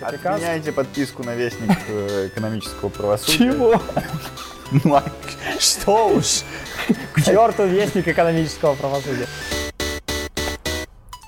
Копикаст. 0.00 0.42
Отменяйте 0.42 0.72
подписку 0.72 1.22
на 1.22 1.34
Вестник 1.34 1.76
э, 1.88 2.28
экономического 2.28 2.88
правосудия. 2.88 3.52
Чего? 3.52 3.80
Ну, 4.84 4.94
а 4.94 5.02
Что 5.58 6.10
уж? 6.10 6.42
К 7.12 7.24
черту 7.24 7.66
вестник 7.66 8.06
экономического 8.06 8.76
правосудия. 8.76 9.26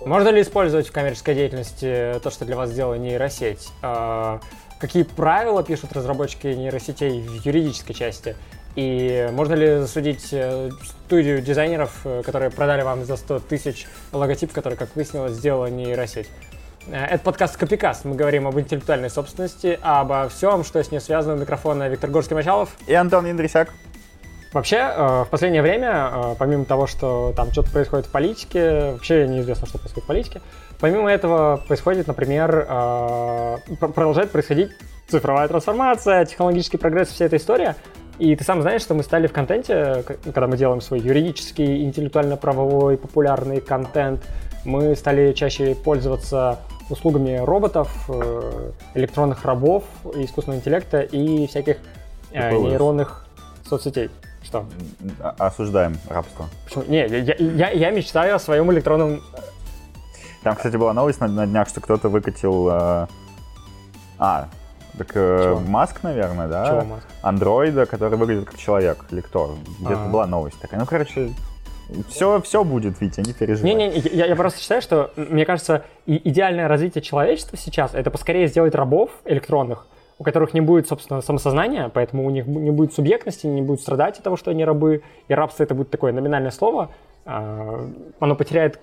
Можно 0.06 0.28
ли 0.28 0.42
использовать 0.42 0.86
в 0.86 0.92
коммерческой 0.92 1.34
деятельности 1.34 2.20
то, 2.22 2.30
что 2.30 2.44
для 2.44 2.54
вас 2.54 2.70
сделала 2.70 2.94
нейросеть? 2.94 3.68
А, 3.82 4.40
Какие 4.82 5.04
правила 5.04 5.62
пишут 5.62 5.92
разработчики 5.92 6.48
нейросетей 6.48 7.20
в 7.20 7.46
юридической 7.46 7.94
части? 7.94 8.34
И 8.74 9.28
можно 9.30 9.54
ли 9.54 9.78
засудить 9.78 10.30
э, 10.32 10.70
студию 11.06 11.40
дизайнеров, 11.40 12.00
э, 12.02 12.22
которые 12.24 12.50
продали 12.50 12.82
вам 12.82 13.04
за 13.04 13.16
100 13.16 13.38
тысяч 13.40 13.86
логотип, 14.10 14.50
который, 14.52 14.76
как 14.76 14.96
выяснилось, 14.96 15.34
сделала 15.34 15.66
нейросеть? 15.66 16.26
Э, 16.88 17.04
Это 17.06 17.24
подкаст 17.24 17.56
Копикаст. 17.56 18.04
Мы 18.04 18.14
говорим 18.16 18.46
об 18.46 18.58
интеллектуальной 18.58 19.10
собственности, 19.10 19.78
обо 19.82 20.28
всем, 20.28 20.64
что 20.64 20.82
с 20.82 20.90
ней 20.90 21.00
связано. 21.00 21.38
Микрофона 21.40 21.88
Виктор 21.88 22.10
Горский-Мачалов. 22.10 22.70
И 22.86 22.94
Антон 22.94 23.30
Индрисяк. 23.30 23.72
Вообще, 24.52 24.76
э, 24.76 25.24
в 25.26 25.28
последнее 25.30 25.62
время, 25.62 26.10
э, 26.12 26.34
помимо 26.38 26.64
того, 26.64 26.86
что 26.86 27.32
там 27.34 27.50
что-то 27.52 27.70
происходит 27.70 28.06
в 28.06 28.10
политике, 28.10 28.92
вообще 28.92 29.26
неизвестно, 29.26 29.66
что 29.66 29.78
происходит 29.78 30.04
в 30.04 30.06
политике, 30.06 30.42
помимо 30.78 31.10
этого 31.10 31.62
происходит, 31.66 32.06
например, 32.06 32.66
пр- 33.80 33.92
продолжает 33.92 34.30
происходить 34.30 34.70
цифровая 35.08 35.48
трансформация, 35.48 36.24
технологический 36.26 36.76
прогресс, 36.76 37.08
вся 37.08 37.24
эта 37.26 37.36
история. 37.36 37.76
И 38.18 38.36
ты 38.36 38.44
сам 38.44 38.60
знаешь, 38.60 38.82
что 38.82 38.92
мы 38.94 39.02
стали 39.02 39.26
в 39.26 39.32
контенте, 39.32 40.04
когда 40.24 40.46
мы 40.46 40.58
делаем 40.58 40.82
свой 40.82 41.00
юридический, 41.00 41.84
интеллектуально-правовой, 41.84 42.98
популярный 42.98 43.60
контент, 43.60 44.22
мы 44.64 44.94
стали 44.94 45.32
чаще 45.32 45.74
пользоваться 45.74 46.58
услугами 46.90 47.36
роботов, 47.36 47.90
э, 48.08 48.70
электронных 48.94 49.44
рабов, 49.44 49.84
искусственного 50.14 50.58
интеллекта 50.60 51.00
и 51.00 51.46
всяких 51.46 51.76
э, 52.32 52.52
нейронных 52.52 53.26
соцсетей. 53.68 54.10
Что? 54.42 54.66
А- 55.20 55.34
Осуждаем 55.38 55.96
рабство. 56.08 56.46
Почему? 56.64 56.84
Не, 56.88 57.06
я, 57.06 57.34
я- 57.38 57.70
я, 57.70 57.90
мечтаю 57.90 58.34
о 58.36 58.38
своем 58.38 58.70
электронном... 58.72 59.20
Там, 60.42 60.56
кстати, 60.56 60.76
была 60.76 60.92
новость 60.92 61.20
на, 61.20 61.28
на 61.28 61.46
днях, 61.46 61.68
что 61.68 61.80
кто-то 61.80 62.08
выкатил... 62.08 62.68
э, 62.70 63.06
А, 64.18 64.48
так 64.98 65.10
э? 65.14 65.56
Маск, 65.66 66.02
наверное, 66.02 66.48
да? 66.48 66.66
Чего, 66.66 66.82
Маск? 66.94 67.06
Андроида, 67.22 67.86
который 67.86 68.18
выглядит 68.18 68.46
как 68.46 68.58
человек, 68.58 69.04
лектор. 69.10 69.50
Где-то 69.78 70.04
А. 70.04 70.08
была 70.08 70.26
новость 70.26 70.58
такая. 70.60 70.80
Ну, 70.80 70.86
короче, 70.86 71.32
все, 72.08 72.40
все 72.40 72.64
будет, 72.64 73.00
Витя, 73.00 73.20
не 73.20 73.32
переживай. 73.32 73.74
Не-не, 73.74 73.98
я, 74.12 74.26
я 74.26 74.36
просто 74.36 74.60
считаю, 74.60 74.82
что, 74.82 75.10
мне 75.16 75.44
кажется, 75.44 75.84
идеальное 76.06 76.68
развитие 76.68 77.02
человечества 77.02 77.56
сейчас 77.56 77.94
это 77.94 78.10
поскорее 78.10 78.46
сделать 78.46 78.74
рабов 78.74 79.10
электронных, 79.24 79.86
у 80.18 80.24
которых 80.24 80.54
не 80.54 80.60
будет, 80.60 80.88
собственно, 80.88 81.20
самосознания, 81.20 81.90
поэтому 81.92 82.24
у 82.26 82.30
них 82.30 82.46
не 82.46 82.70
будет 82.70 82.92
субъектности, 82.92 83.46
не 83.46 83.62
будут 83.62 83.80
страдать 83.80 84.18
от 84.18 84.24
того, 84.24 84.36
что 84.36 84.50
они 84.50 84.64
рабы, 84.64 85.02
и 85.28 85.34
рабство 85.34 85.62
это 85.62 85.74
будет 85.74 85.90
такое 85.90 86.12
номинальное 86.12 86.50
слово, 86.50 86.90
а, 87.24 87.88
оно 88.20 88.36
потеряет 88.36 88.80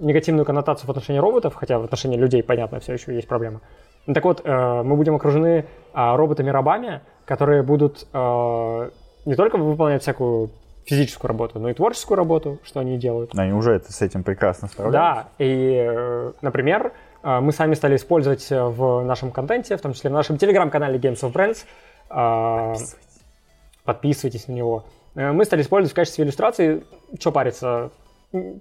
негативную 0.00 0.44
коннотацию 0.44 0.86
в 0.86 0.90
отношении 0.90 1.20
роботов, 1.20 1.54
хотя 1.54 1.78
в 1.78 1.84
отношении 1.84 2.16
людей, 2.16 2.42
понятно, 2.42 2.80
все 2.80 2.94
еще 2.94 3.14
есть 3.14 3.28
проблема. 3.28 3.60
Ну, 4.06 4.14
так 4.14 4.24
вот, 4.24 4.40
э, 4.44 4.82
мы 4.82 4.96
будем 4.96 5.14
окружены 5.14 5.66
а, 5.92 6.16
роботами-рабами, 6.16 7.02
которые 7.26 7.62
будут 7.62 8.06
э, 8.12 8.90
не 9.26 9.34
только 9.34 9.58
выполнять 9.58 10.02
всякую 10.02 10.50
физическую 10.90 11.28
работу, 11.28 11.58
но 11.60 11.70
и 11.70 11.74
творческую 11.74 12.16
работу, 12.16 12.58
что 12.64 12.80
они 12.80 12.98
делают. 12.98 13.30
Они 13.38 13.52
уже 13.52 13.72
это, 13.72 13.92
с 13.92 14.02
этим 14.02 14.24
прекрасно 14.24 14.68
справляются. 14.68 15.28
Да, 15.38 15.44
и, 15.44 15.86
э, 15.88 16.32
например, 16.42 16.92
э, 17.22 17.40
мы 17.40 17.52
сами 17.52 17.74
стали 17.74 17.94
использовать 17.96 18.50
э, 18.50 18.62
в 18.62 19.02
нашем 19.04 19.30
контенте, 19.30 19.76
в 19.76 19.80
том 19.80 19.92
числе 19.92 20.10
в 20.10 20.12
нашем 20.12 20.36
телеграм-канале 20.36 20.98
Games 20.98 21.20
of 21.20 21.32
Brands. 21.32 21.64
э, 22.10 22.74
Подписывайтесь 23.84 24.48
на 24.48 24.52
него. 24.52 24.84
Мы 25.14 25.44
стали 25.44 25.62
использовать 25.62 25.92
в 25.92 25.96
качестве 25.96 26.24
иллюстрации, 26.24 26.84
что 27.18 27.32
париться, 27.32 27.90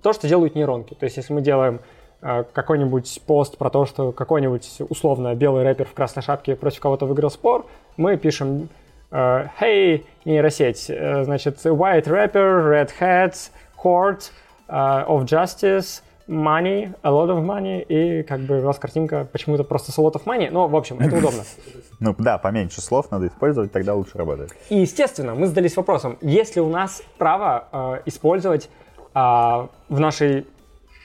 то, 0.01 0.13
что 0.13 0.27
делают 0.27 0.55
нейронки. 0.55 0.95
То 0.95 1.03
есть, 1.03 1.17
если 1.17 1.33
мы 1.33 1.41
делаем 1.41 1.79
какой-нибудь 2.21 3.21
пост 3.27 3.57
про 3.57 3.69
то, 3.69 3.85
что 3.85 4.11
какой-нибудь 4.11 4.81
условно 4.89 5.35
белый 5.35 5.63
рэпер 5.63 5.85
в 5.85 5.93
красной 5.93 6.23
шапке 6.23 6.55
против 6.55 6.79
кого-то 6.79 7.05
выиграл 7.05 7.29
спор, 7.29 7.65
мы 7.97 8.17
пишем 8.17 8.69
«Hey, 9.11 10.05
нейросеть, 10.25 10.89
э, 10.89 11.23
значит, 11.23 11.57
white 11.65 12.05
rapper, 12.05 12.69
red 12.69 12.91
hat, 12.99 13.49
court 13.81 14.31
э, 14.67 14.73
of 15.07 15.25
justice, 15.25 16.03
money, 16.27 16.93
a 17.01 17.09
lot 17.09 17.29
of 17.29 17.43
money», 17.43 17.81
и 17.81 18.23
как 18.23 18.41
бы 18.41 18.59
у 18.59 18.61
вас 18.61 18.77
картинка 18.77 19.27
почему-то 19.31 19.63
просто 19.63 19.91
с 19.91 19.97
a 19.97 20.01
lot 20.01 20.13
of 20.13 20.23
money, 20.25 20.49
но, 20.51 20.67
в 20.67 20.75
общем, 20.75 20.99
это 20.99 21.15
удобно. 21.15 21.43
Ну 22.01 22.15
да, 22.17 22.37
поменьше 22.37 22.79
слов 22.79 23.11
надо 23.11 23.27
использовать, 23.27 23.73
тогда 23.73 23.93
лучше 23.93 24.17
работает. 24.17 24.53
И, 24.69 24.77
естественно, 24.77 25.35
мы 25.35 25.47
задались 25.47 25.75
вопросом, 25.75 26.17
есть 26.21 26.55
ли 26.55 26.61
у 26.61 26.69
нас 26.69 27.03
право 27.17 27.67
э, 27.73 28.01
использовать 28.05 28.69
э, 29.13 29.19
в 29.19 29.99
нашей 29.99 30.47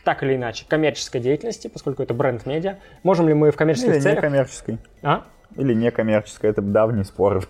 так 0.05 0.23
или 0.23 0.37
иначе 0.37 0.67
коммерческой 0.69 1.21
деятельности, 1.21 1.67
поскольку 1.67 2.03
это 2.03 2.15
бренд-медиа, 2.15 2.77
можем 3.03 3.27
ли 3.27 3.35
мы 3.35 3.51
в 3.51 3.57
коммерческих 3.57 3.95
Или 3.95 4.01
целях... 4.01 4.19
некоммерческой. 4.19 4.79
А? 5.03 5.25
Или 5.57 5.75
некоммерческая, 5.75 6.51
это 6.51 6.63
давний 6.63 7.05
спор. 7.05 7.47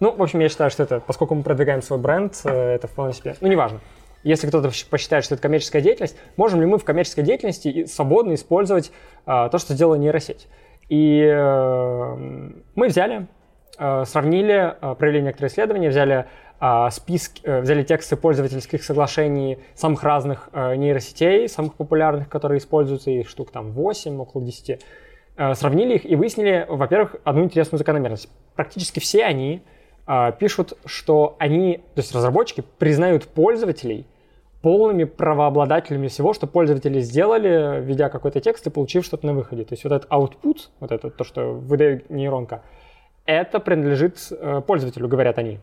Ну, 0.00 0.12
в 0.12 0.22
общем, 0.22 0.40
я 0.40 0.48
считаю, 0.48 0.70
что 0.70 0.82
это, 0.82 1.00
поскольку 1.00 1.34
мы 1.34 1.42
продвигаем 1.42 1.82
свой 1.82 1.98
бренд, 1.98 2.34
э, 2.44 2.74
это 2.74 2.86
вполне 2.86 3.12
себе... 3.12 3.34
Ну, 3.40 3.48
неважно. 3.48 3.80
Если 4.22 4.46
кто-то 4.46 4.70
посчитает, 4.90 5.24
что 5.24 5.34
это 5.34 5.42
коммерческая 5.42 5.80
деятельность, 5.80 6.16
можем 6.36 6.60
ли 6.60 6.66
мы 6.66 6.78
в 6.78 6.84
коммерческой 6.84 7.22
деятельности 7.22 7.86
свободно 7.86 8.34
использовать 8.34 8.92
э, 9.26 9.48
то, 9.50 9.58
что 9.58 9.74
сделала 9.74 9.94
нейросеть? 9.94 10.48
И 10.88 11.22
э, 11.22 12.16
мы 12.74 12.88
взяли, 12.88 13.26
э, 13.78 14.04
сравнили, 14.06 14.74
э, 14.80 14.94
провели 14.96 15.22
некоторые 15.22 15.50
исследования, 15.50 15.88
взяли 15.88 16.26
э, 16.60 16.88
списки, 16.90 17.40
э, 17.44 17.60
взяли 17.60 17.82
тексты 17.82 18.16
пользовательских 18.16 18.84
соглашений 18.84 19.58
самых 19.74 20.02
разных 20.02 20.50
э, 20.52 20.76
нейросетей, 20.76 21.48
самых 21.48 21.74
популярных, 21.74 22.28
которые 22.28 22.58
используются, 22.58 23.10
их 23.10 23.28
штук 23.28 23.50
там 23.50 23.72
8, 23.72 24.20
около 24.20 24.44
10, 24.44 24.70
э, 24.70 24.78
сравнили 25.54 25.94
их 25.94 26.04
и 26.04 26.16
выяснили, 26.16 26.66
во-первых, 26.68 27.16
одну 27.24 27.44
интересную 27.44 27.78
закономерность. 27.78 28.28
Практически 28.54 29.00
все 29.00 29.24
они 29.24 29.62
э, 30.06 30.32
пишут, 30.38 30.74
что 30.84 31.36
они, 31.38 31.78
то 31.94 32.00
есть 32.00 32.14
разработчики, 32.14 32.62
признают 32.78 33.26
пользователей 33.26 34.06
полными 34.62 35.04
правообладателями 35.04 36.08
всего, 36.08 36.34
что 36.34 36.46
пользователи 36.46 37.00
сделали, 37.00 37.80
введя 37.80 38.10
какой-то 38.10 38.40
текст 38.40 38.66
и 38.66 38.70
получив 38.70 39.04
что-то 39.04 39.26
на 39.26 39.32
выходе. 39.32 39.64
То 39.64 39.72
есть 39.72 39.84
вот 39.84 39.92
этот 39.92 40.10
output, 40.10 40.68
вот 40.80 40.92
это 40.92 41.10
то, 41.10 41.24
что 41.24 41.52
выдает 41.52 42.10
нейронка, 42.10 42.62
это 43.24 43.60
принадлежит 43.60 44.18
э, 44.30 44.60
пользователю, 44.66 45.08
говорят 45.08 45.38
они. 45.38 45.58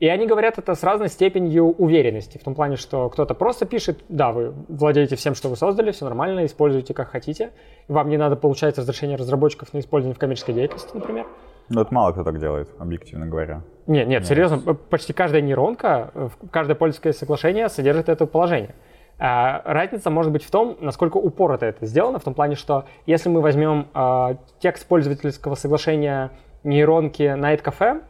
И 0.00 0.06
они 0.06 0.26
говорят 0.26 0.58
это 0.58 0.74
с 0.74 0.84
разной 0.84 1.08
степенью 1.08 1.64
уверенности, 1.64 2.38
в 2.38 2.44
том 2.44 2.54
плане, 2.54 2.76
что 2.76 3.08
кто-то 3.10 3.34
просто 3.34 3.66
пишет, 3.66 3.98
да, 4.08 4.30
вы 4.30 4.54
владеете 4.68 5.16
всем, 5.16 5.34
что 5.34 5.48
вы 5.48 5.56
создали, 5.56 5.90
все 5.90 6.04
нормально, 6.04 6.46
используйте 6.46 6.94
как 6.94 7.10
хотите, 7.10 7.50
вам 7.88 8.08
не 8.08 8.16
надо 8.16 8.36
получать 8.36 8.78
разрешение 8.78 9.16
разработчиков 9.16 9.72
на 9.72 9.80
использование 9.80 10.14
в 10.14 10.18
коммерческой 10.18 10.54
деятельности, 10.54 10.90
например. 10.94 11.26
Ну, 11.68 11.80
это 11.80 11.92
мало 11.92 12.12
кто 12.12 12.22
так 12.22 12.38
делает, 12.38 12.68
объективно 12.78 13.26
говоря. 13.26 13.62
Нет, 13.88 14.06
нет, 14.06 14.24
серьезно, 14.24 14.74
почти 14.74 15.12
каждая 15.12 15.42
нейронка, 15.42 16.12
э, 16.14 16.28
каждое 16.50 16.74
пользовательское 16.74 17.12
соглашение 17.12 17.68
содержит 17.68 18.08
это 18.08 18.24
положение. 18.26 18.74
А, 19.18 19.62
Разница 19.64 20.10
может 20.10 20.30
быть 20.30 20.44
в 20.44 20.50
том, 20.50 20.76
насколько 20.80 21.16
упорото 21.16 21.66
это 21.66 21.84
сделано, 21.86 22.20
в 22.20 22.24
том 22.24 22.34
плане, 22.34 22.54
что 22.54 22.84
если 23.04 23.28
мы 23.28 23.40
возьмем 23.40 23.88
а, 23.92 24.36
текст 24.60 24.86
пользовательского 24.86 25.56
соглашения 25.56 26.30
нейронки 26.62 27.22
Night 27.22 27.62
Cafe, 27.62 28.00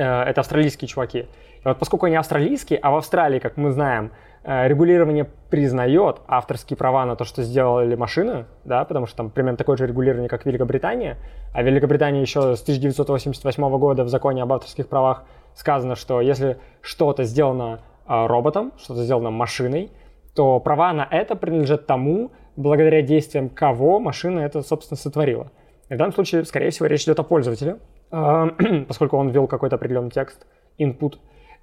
это 0.00 0.40
австралийские 0.40 0.88
чуваки, 0.88 1.26
и 1.66 1.68
вот 1.68 1.78
поскольку 1.78 2.06
они 2.06 2.14
австралийские, 2.14 2.78
а 2.78 2.92
в 2.92 2.96
Австралии, 2.96 3.40
как 3.40 3.56
мы 3.56 3.72
знаем, 3.72 4.12
э, 4.44 4.68
регулирование 4.68 5.24
признает 5.50 6.20
авторские 6.28 6.76
права 6.76 7.04
на 7.04 7.16
то, 7.16 7.24
что 7.24 7.42
сделали 7.42 7.96
машины, 7.96 8.46
да, 8.64 8.84
потому 8.84 9.06
что 9.06 9.16
там 9.16 9.30
примерно 9.30 9.56
такое 9.56 9.76
же 9.76 9.86
регулирование, 9.86 10.28
как 10.28 10.46
Великобритания, 10.46 11.16
а 11.52 11.62
в 11.62 11.66
Великобритании 11.66 12.20
еще 12.20 12.54
с 12.54 12.62
1988 12.62 13.78
года 13.78 14.04
в 14.04 14.08
законе 14.08 14.44
об 14.44 14.52
авторских 14.52 14.88
правах 14.88 15.24
сказано, 15.54 15.96
что 15.96 16.20
если 16.20 16.58
что-то 16.82 17.24
сделано 17.24 17.80
э, 18.06 18.26
роботом, 18.26 18.72
что-то 18.78 19.02
сделано 19.02 19.30
машиной, 19.30 19.90
то 20.36 20.60
права 20.60 20.92
на 20.92 21.08
это 21.10 21.34
принадлежат 21.34 21.86
тому, 21.86 22.30
благодаря 22.54 23.02
действиям 23.02 23.48
кого 23.48 23.98
машина 23.98 24.40
это, 24.40 24.62
собственно, 24.62 24.96
сотворила. 24.96 25.50
И 25.88 25.94
в 25.94 25.98
данном 25.98 26.12
случае, 26.12 26.44
скорее 26.44 26.70
всего, 26.70 26.86
речь 26.86 27.04
идет 27.04 27.18
о 27.18 27.22
пользователе, 27.22 27.72
э, 27.72 27.95
поскольку 28.88 29.16
он 29.16 29.28
ввел 29.30 29.46
какой-то 29.46 29.76
определенный 29.76 30.10
текст, 30.10 30.46
input. 30.78 31.14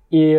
И 0.10 0.36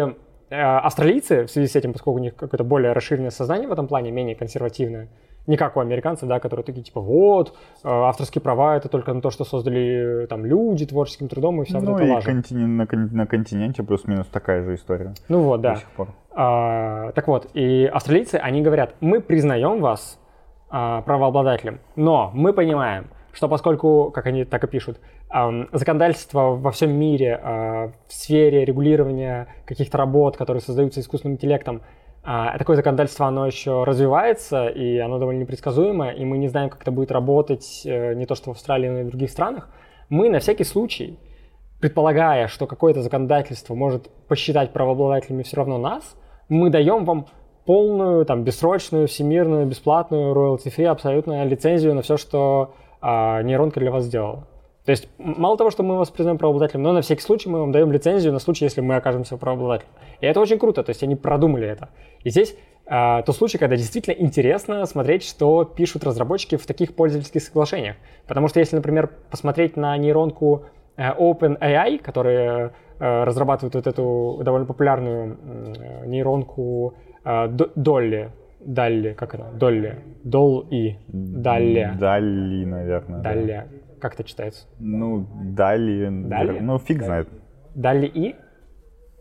э, 0.50 0.54
австралийцы, 0.56 1.44
в 1.46 1.50
связи 1.50 1.68
с 1.68 1.76
этим, 1.76 1.92
поскольку 1.92 2.18
у 2.18 2.22
них 2.22 2.36
какое-то 2.36 2.64
более 2.64 2.92
расширенное 2.92 3.30
сознание 3.30 3.68
в 3.68 3.72
этом 3.72 3.86
плане, 3.88 4.10
менее 4.10 4.34
консервативное, 4.36 5.08
не 5.46 5.56
как 5.58 5.76
у 5.76 5.80
американцев, 5.80 6.26
да, 6.28 6.40
которые 6.40 6.64
такие 6.64 6.82
типа, 6.82 7.00
вот, 7.00 7.50
э, 7.82 7.88
авторские 7.88 8.40
права 8.40 8.76
это 8.76 8.88
только 8.88 9.12
на 9.12 9.20
то, 9.20 9.30
что 9.30 9.44
создали 9.44 10.24
э, 10.24 10.26
там 10.26 10.44
люди 10.46 10.86
творческим 10.86 11.28
трудом 11.28 11.60
и 11.62 11.64
вся 11.66 11.80
вот 11.80 11.88
ну 11.88 11.96
эта 11.96 12.04
и 12.04 12.10
лажа. 12.10 12.30
континен- 12.30 12.76
на, 12.76 12.86
кон- 12.86 13.10
на 13.12 13.26
континенте 13.26 13.82
плюс-минус 13.82 14.26
такая 14.28 14.62
же 14.64 14.74
история 14.74 15.12
Ну 15.28 15.40
вот, 15.40 15.60
да. 15.60 15.74
до 15.74 15.80
сих 15.80 15.90
пор. 15.90 16.08
А, 16.32 17.12
так 17.12 17.26
вот, 17.28 17.48
и 17.54 17.84
австралийцы, 17.86 18.36
они 18.36 18.62
говорят, 18.62 18.94
мы 19.00 19.20
признаем 19.20 19.80
вас 19.80 20.18
а, 20.70 21.02
правообладателем, 21.02 21.80
но 21.94 22.30
мы 22.34 22.52
понимаем, 22.52 23.08
что 23.32 23.48
поскольку, 23.48 24.10
как 24.14 24.26
они 24.26 24.44
так 24.44 24.64
и 24.64 24.66
пишут, 24.66 24.98
законодательство 25.72 26.54
во 26.54 26.70
всем 26.70 26.92
мире 26.92 27.40
э, 27.42 27.90
в 28.06 28.12
сфере 28.12 28.64
регулирования 28.64 29.48
каких-то 29.66 29.98
работ, 29.98 30.36
которые 30.36 30.60
создаются 30.60 31.00
искусственным 31.00 31.34
интеллектом, 31.34 31.82
э, 32.24 32.56
такое 32.56 32.76
законодательство, 32.76 33.26
оно 33.26 33.44
еще 33.46 33.82
развивается, 33.82 34.68
и 34.68 34.98
оно 34.98 35.18
довольно 35.18 35.40
непредсказуемое, 35.40 36.12
и 36.12 36.24
мы 36.24 36.38
не 36.38 36.46
знаем, 36.46 36.70
как 36.70 36.82
это 36.82 36.92
будет 36.92 37.10
работать 37.10 37.82
э, 37.84 38.14
не 38.14 38.26
то 38.26 38.36
что 38.36 38.50
в 38.50 38.52
Австралии, 38.52 38.88
но 38.88 39.00
и 39.00 39.02
в 39.02 39.08
других 39.08 39.30
странах. 39.30 39.68
Мы 40.08 40.30
на 40.30 40.38
всякий 40.38 40.64
случай, 40.64 41.18
предполагая, 41.80 42.46
что 42.46 42.68
какое-то 42.68 43.02
законодательство 43.02 43.74
может 43.74 44.08
посчитать 44.28 44.72
правообладателями 44.72 45.42
все 45.42 45.56
равно 45.56 45.78
нас, 45.78 46.16
мы 46.48 46.70
даем 46.70 47.04
вам 47.04 47.26
полную, 47.66 48.24
там, 48.24 48.44
бессрочную, 48.44 49.08
всемирную, 49.08 49.66
бесплатную, 49.66 50.32
royalty-free 50.32 50.86
абсолютно 50.86 51.44
лицензию 51.44 51.94
на 51.94 52.02
все, 52.02 52.16
что 52.18 52.74
а, 53.00 53.42
нейронка 53.42 53.80
для 53.80 53.90
вас 53.90 54.04
сделала. 54.04 54.46
То 54.84 54.90
есть 54.90 55.08
мало 55.18 55.56
того, 55.56 55.70
что 55.70 55.82
мы 55.82 55.96
вас 55.96 56.10
признаем 56.10 56.36
правообладателем, 56.36 56.82
но 56.82 56.92
на 56.92 57.00
всякий 57.00 57.22
случай 57.22 57.48
мы 57.48 57.60
вам 57.60 57.72
даем 57.72 57.90
лицензию 57.90 58.32
на 58.32 58.38
случай, 58.38 58.66
если 58.66 58.82
мы 58.82 58.96
окажемся 58.96 59.36
правообладателем. 59.38 59.90
И 60.20 60.26
это 60.26 60.40
очень 60.40 60.58
круто, 60.58 60.82
то 60.82 60.90
есть 60.90 61.02
они 61.02 61.16
продумали 61.16 61.66
это. 61.66 61.88
И 62.22 62.30
здесь 62.30 62.54
а, 62.86 63.22
тот 63.22 63.34
случай, 63.34 63.56
когда 63.56 63.76
действительно 63.76 64.14
интересно 64.14 64.84
смотреть, 64.84 65.24
что 65.24 65.64
пишут 65.64 66.04
разработчики 66.04 66.56
в 66.56 66.66
таких 66.66 66.94
пользовательских 66.94 67.42
соглашениях. 67.42 67.96
Потому 68.26 68.48
что 68.48 68.60
если, 68.60 68.76
например, 68.76 69.10
посмотреть 69.30 69.76
на 69.76 69.96
нейронку 69.96 70.66
э, 70.96 71.12
OpenAI, 71.12 71.98
которые 71.98 72.72
э, 73.00 73.24
разрабатывают 73.24 73.74
вот 73.74 73.86
эту 73.86 74.40
довольно 74.44 74.66
популярную 74.66 75.38
э, 75.42 76.06
нейронку 76.06 76.94
а, 77.24 77.48
Долли. 77.48 78.30
Далли, 78.60 79.12
как 79.12 79.34
это? 79.34 79.44
Долли. 79.54 79.98
Дол 80.22 80.66
и. 80.70 80.96
Далли. 81.08 81.90
Далли, 81.98 82.64
наверное. 82.64 83.20
Далли. 83.20 83.46
Да. 83.46 83.66
Как 84.00 84.14
это 84.14 84.24
читается? 84.24 84.66
Ну, 84.78 85.26
Далли. 85.42 86.08
Далли? 86.10 86.60
Ну, 86.60 86.78
фиг 86.78 87.02
знает. 87.02 87.28
Далли 87.74 88.06
и? 88.06 88.36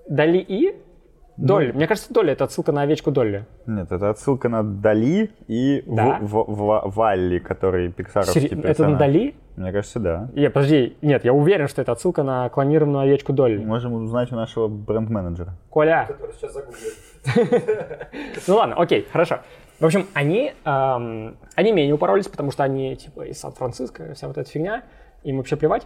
Далли 0.09 0.39
и? 0.39 0.75
Долли. 1.37 1.71
Ну, 1.71 1.77
Мне 1.77 1.87
кажется, 1.87 2.13
Долли 2.13 2.31
это 2.31 2.43
отсылка 2.43 2.71
на 2.71 2.83
овечку 2.83 3.11
Долли. 3.11 3.45
Нет, 3.65 3.91
это 3.91 4.09
отсылка 4.09 4.49
на 4.49 4.63
Дали 4.63 5.31
и 5.47 5.83
да? 5.87 6.19
в, 6.21 6.27
в, 6.27 6.45
в, 6.45 6.95
Валли, 6.95 7.39
который 7.39 7.91
пиксаровский 7.91 8.41
Сери... 8.41 8.55
персонаж. 8.55 8.75
Это 8.75 8.87
на 8.89 8.97
Дали? 8.97 9.35
Мне 9.55 9.71
кажется, 9.71 9.99
да. 9.99 10.29
Нет, 10.33 10.53
подожди, 10.53 10.95
нет, 11.01 11.25
я 11.25 11.33
уверен, 11.33 11.67
что 11.67 11.81
это 11.81 11.91
отсылка 11.91 12.23
на 12.23 12.49
клонированную 12.49 13.03
овечку 13.03 13.33
Долли. 13.33 13.63
Можем 13.63 13.93
узнать 13.93 14.31
у 14.31 14.35
нашего 14.35 14.67
бренд-менеджера. 14.67 15.55
Коля. 15.69 16.05
Который 16.07 16.33
сейчас 16.33 16.53
загуглит. 16.53 16.93
Ну 18.47 18.55
ладно, 18.55 18.75
окей, 18.75 19.07
хорошо. 19.11 19.39
В 19.79 19.85
общем, 19.85 20.07
они, 20.13 20.53
эм, 20.65 21.37
они 21.55 21.71
менее 21.71 21.93
упоролись, 21.93 22.27
потому 22.27 22.51
что 22.51 22.63
они 22.63 22.95
типа 22.95 23.23
из 23.23 23.39
Сан-Франциско, 23.39 24.13
вся 24.13 24.27
вот 24.27 24.37
эта 24.37 24.49
фигня, 24.49 24.83
им 25.23 25.37
вообще 25.37 25.55
плевать. 25.55 25.83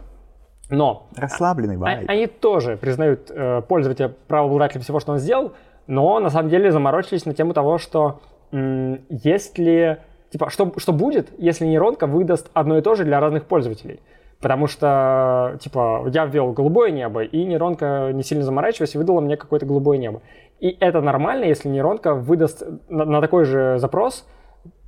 Но 0.69 1.07
расслабленный 1.15 1.77
вайб. 1.77 2.09
Они 2.09 2.27
тоже 2.27 2.75
признают 2.77 3.31
э, 3.31 3.61
пользователя 3.61 4.13
правообладателем 4.27 4.81
всего, 4.81 4.99
что 4.99 5.13
он 5.13 5.19
сделал, 5.19 5.53
но 5.87 6.19
на 6.19 6.29
самом 6.29 6.49
деле 6.49 6.71
заморочились 6.71 7.25
на 7.25 7.33
тему 7.33 7.53
того, 7.53 7.77
что 7.77 8.19
м, 8.51 8.99
если 9.09 9.99
типа 10.29 10.49
что 10.49 10.73
что 10.77 10.91
будет, 10.91 11.29
если 11.37 11.65
нейронка 11.65 12.05
выдаст 12.05 12.49
одно 12.53 12.77
и 12.77 12.81
то 12.81 12.95
же 12.95 13.05
для 13.05 13.19
разных 13.19 13.45
пользователей. 13.45 14.01
Потому 14.39 14.67
что, 14.67 15.57
типа, 15.59 16.07
я 16.13 16.25
ввел 16.25 16.51
голубое 16.53 16.91
небо, 16.91 17.23
и 17.23 17.43
нейронка, 17.43 18.11
не 18.13 18.21
сильно 18.21 18.43
заморачиваясь, 18.43 18.95
выдала 18.95 19.19
мне 19.19 19.35
какое-то 19.35 19.65
голубое 19.65 19.97
небо. 19.97 20.21
И 20.59 20.77
это 20.79 21.01
нормально, 21.01 21.45
если 21.45 21.69
нейронка 21.69 22.13
выдаст 22.13 22.63
на, 22.87 23.05
на 23.05 23.21
такой 23.21 23.45
же 23.45 23.79
запрос 23.79 24.27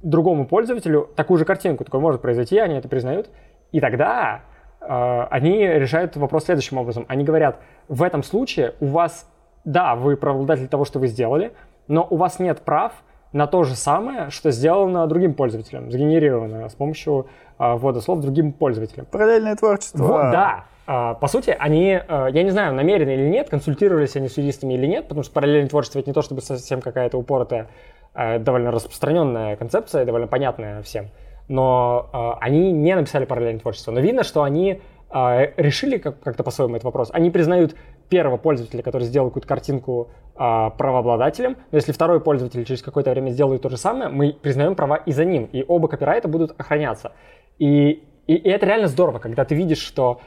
другому 0.02 0.46
пользователю 0.46 1.10
такую 1.16 1.38
же 1.38 1.46
картинку. 1.46 1.84
Такое 1.84 2.02
может 2.02 2.22
произойти, 2.22 2.58
они 2.58 2.76
это 2.76 2.88
признают. 2.88 3.30
И 3.72 3.80
тогда 3.80 4.42
э, 4.82 5.28
они 5.30 5.66
решают 5.66 6.16
вопрос 6.16 6.46
следующим 6.46 6.78
образом. 6.78 7.06
Они 7.08 7.24
говорят, 7.24 7.60
в 7.88 8.04
этом 8.04 8.24
случае 8.24 8.76
у 8.80 8.88
вас, 8.88 9.30
да, 9.66 9.96
вы 9.96 10.16
правообладатель 10.16 10.68
того, 10.68 10.86
что 10.86 11.00
вы 11.00 11.08
сделали, 11.08 11.54
но 11.88 12.06
у 12.10 12.18
вас 12.18 12.40
нет 12.40 12.62
прав 12.62 12.94
на 13.32 13.48
то 13.48 13.64
же 13.64 13.76
самое, 13.76 14.30
что 14.30 14.52
сделано 14.52 15.06
другим 15.08 15.34
пользователем, 15.34 15.92
сгенерировано 15.92 16.68
с 16.68 16.74
помощью 16.74 17.28
э, 17.60 17.76
ввода 17.76 18.02
слов 18.02 18.22
другим 18.22 18.54
пользователем. 18.54 19.06
Параллельное 19.06 19.56
творчество. 19.56 20.04
Вот, 20.04 20.32
да. 20.32 20.66
А, 20.92 21.14
по 21.14 21.28
сути, 21.28 21.56
они, 21.60 22.00
э, 22.02 22.28
я 22.32 22.42
не 22.42 22.50
знаю, 22.50 22.74
намеренно 22.74 23.12
или 23.12 23.30
нет, 23.30 23.48
консультировались 23.48 24.16
они 24.16 24.28
с 24.28 24.40
юристами 24.40 24.74
или 24.74 24.88
нет, 24.88 25.08
потому 25.08 25.22
что 25.22 25.32
параллельное 25.34 25.70
творчество 25.70 26.00
это 26.00 26.10
не 26.10 26.16
то 26.16 26.24
чтобы 26.24 26.42
совсем 26.42 26.82
какая-то 26.82 27.16
упоротая, 27.16 27.68
э, 28.16 28.40
довольно 28.40 28.72
распространенная 28.72 29.56
концепция, 29.56 30.04
довольно 30.04 30.26
понятная 30.26 30.82
всем. 30.82 31.10
Но 31.48 32.10
э, 32.12 32.44
они 32.44 32.72
не 32.72 32.96
написали 32.96 33.26
параллельное 33.26 33.60
творчество. 33.60 33.92
Но 33.92 34.00
видно, 34.00 34.24
что 34.24 34.42
они 34.42 34.82
решили 35.12 35.98
как-то 35.98 36.44
по-своему 36.44 36.76
этот 36.76 36.84
вопрос. 36.84 37.10
Они 37.12 37.32
признают 37.32 37.76
первого 38.10 38.38
пользователя, 38.38 38.82
который 38.82 39.04
сделал 39.04 39.30
какую-то 39.30 39.48
картинку 39.48 40.10
правообладателем, 40.36 41.58
но 41.72 41.76
если 41.76 41.92
второй 41.92 42.22
пользователь 42.22 42.64
через 42.64 42.82
какое-то 42.82 43.12
время 43.12 43.32
сделает 43.32 43.62
то 43.62 43.68
же 43.68 43.76
самое, 43.76 44.10
мы 44.10 44.32
признаем 44.32 44.76
права 44.76 44.96
и 44.96 45.12
за 45.12 45.26
ним, 45.26 45.50
и 45.52 45.66
оба 45.68 45.90
копирайта 45.90 46.30
будут 46.30 46.58
охраняться. 46.58 47.12
И, 47.58 48.04
и, 48.26 48.36
и 48.36 48.50
это 48.50 48.66
реально 48.66 48.88
здорово, 48.88 49.20
когда 49.20 49.44
ты 49.44 49.54
видишь, 49.54 49.80
что 49.80 50.22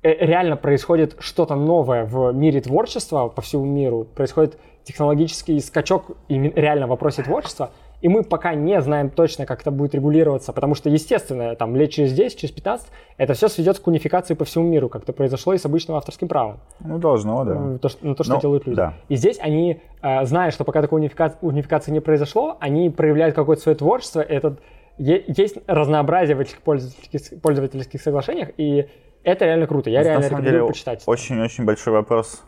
Э, 0.00 0.24
реально 0.24 0.56
происходит 0.56 1.16
что-то 1.18 1.56
новое 1.56 2.04
в 2.04 2.32
мире 2.32 2.60
творчества 2.60 3.28
по 3.28 3.42
всему 3.42 3.64
миру, 3.64 4.04
происходит 4.04 4.56
технологический 4.84 5.58
скачок 5.60 6.16
реально 6.28 6.86
в 6.86 6.90
вопросе 6.90 7.22
творчества, 7.22 7.72
и 8.00 8.08
мы 8.08 8.22
пока 8.22 8.54
не 8.54 8.80
знаем 8.80 9.10
точно, 9.10 9.46
как 9.46 9.60
это 9.60 9.70
будет 9.70 9.94
регулироваться, 9.94 10.52
потому 10.52 10.74
что, 10.74 10.88
естественно, 10.88 11.56
там 11.56 11.74
лет 11.74 11.90
через 11.90 12.12
10, 12.12 12.38
через 12.38 12.52
15, 12.52 12.86
это 13.16 13.34
все 13.34 13.48
сведется 13.48 13.82
к 13.82 13.86
унификации 13.86 14.34
по 14.34 14.44
всему 14.44 14.64
миру, 14.68 14.88
как 14.88 15.02
это 15.02 15.12
произошло 15.12 15.52
и 15.54 15.58
с 15.58 15.66
обычным 15.66 15.96
авторским 15.96 16.28
правом. 16.28 16.60
Ну, 16.80 16.98
должно, 16.98 17.44
да. 17.44 17.54
Ну, 17.54 17.78
то, 17.78 17.88
ну, 18.02 18.14
то 18.14 18.24
что 18.24 18.34
Но, 18.34 18.40
делают 18.40 18.66
люди. 18.66 18.76
Да. 18.76 18.94
И 19.08 19.16
здесь 19.16 19.38
они, 19.40 19.80
э, 20.02 20.24
зная, 20.24 20.50
что 20.50 20.64
пока 20.64 20.80
такой 20.80 21.00
унификации, 21.00 21.38
унификации 21.40 21.90
не 21.90 22.00
произошло, 22.00 22.56
они 22.60 22.90
проявляют 22.90 23.34
какое-то 23.34 23.62
свое 23.62 23.76
творчество, 23.76 24.20
этот, 24.20 24.60
есть 24.98 25.58
разнообразие 25.66 26.36
в 26.36 26.40
этих 26.40 26.60
пользовательских, 26.62 27.40
пользовательских 27.40 28.00
соглашениях, 28.00 28.50
и 28.56 28.88
это 29.24 29.44
реально 29.44 29.66
круто. 29.66 29.90
Я 29.90 30.02
реально 30.02 30.24
рекомендую 30.24 30.52
деле, 30.52 30.66
почитать. 30.66 31.02
Очень-очень 31.06 31.64
большой 31.64 31.92
вопрос 31.92 32.42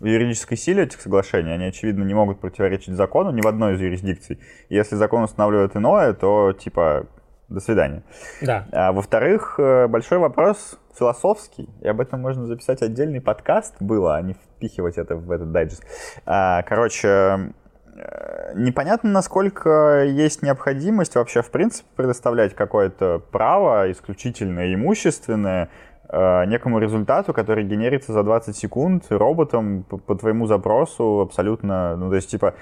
в 0.00 0.06
юридической 0.06 0.56
силе 0.56 0.84
этих 0.84 1.00
соглашений. 1.00 1.52
Они, 1.52 1.66
очевидно, 1.66 2.02
не 2.04 2.14
могут 2.14 2.40
противоречить 2.40 2.94
закону 2.94 3.30
ни 3.30 3.42
в 3.42 3.46
одной 3.46 3.74
из 3.74 3.80
юрисдикций. 3.80 4.40
если 4.68 4.96
закон 4.96 5.22
устанавливает 5.22 5.76
иное, 5.76 6.14
то, 6.14 6.52
типа, 6.52 7.06
до 7.48 7.60
свидания. 7.60 8.02
Да. 8.40 8.66
А, 8.72 8.92
во-вторых, 8.92 9.56
э, 9.58 9.86
большой 9.88 10.18
вопрос 10.18 10.78
философский, 10.98 11.68
и 11.82 11.88
об 11.88 12.00
этом 12.00 12.20
можно 12.20 12.46
записать 12.46 12.80
отдельный 12.82 13.20
подкаст 13.20 13.74
было, 13.80 14.16
а 14.16 14.22
не 14.22 14.34
впихивать 14.34 14.98
это 14.98 15.16
в 15.16 15.30
этот 15.30 15.52
дайджест. 15.52 15.84
А, 16.26 16.62
короче, 16.62 17.08
э, 17.08 18.52
непонятно, 18.54 19.10
насколько 19.10 20.04
есть 20.04 20.42
необходимость 20.42 21.16
вообще, 21.16 21.42
в 21.42 21.50
принципе, 21.50 21.88
предоставлять 21.96 22.54
какое-то 22.54 23.20
право 23.32 23.90
исключительно 23.90 24.72
имущественное 24.72 25.70
некому 26.12 26.78
результату, 26.80 27.32
который 27.32 27.64
генерится 27.64 28.12
за 28.12 28.22
20 28.22 28.56
секунд 28.56 29.04
роботом 29.10 29.84
по, 29.88 29.96
по 29.96 30.14
твоему 30.14 30.46
запросу 30.46 31.20
абсолютно, 31.20 31.96
ну 31.96 32.08
то 32.08 32.16
есть 32.16 32.30
типа 32.30 32.54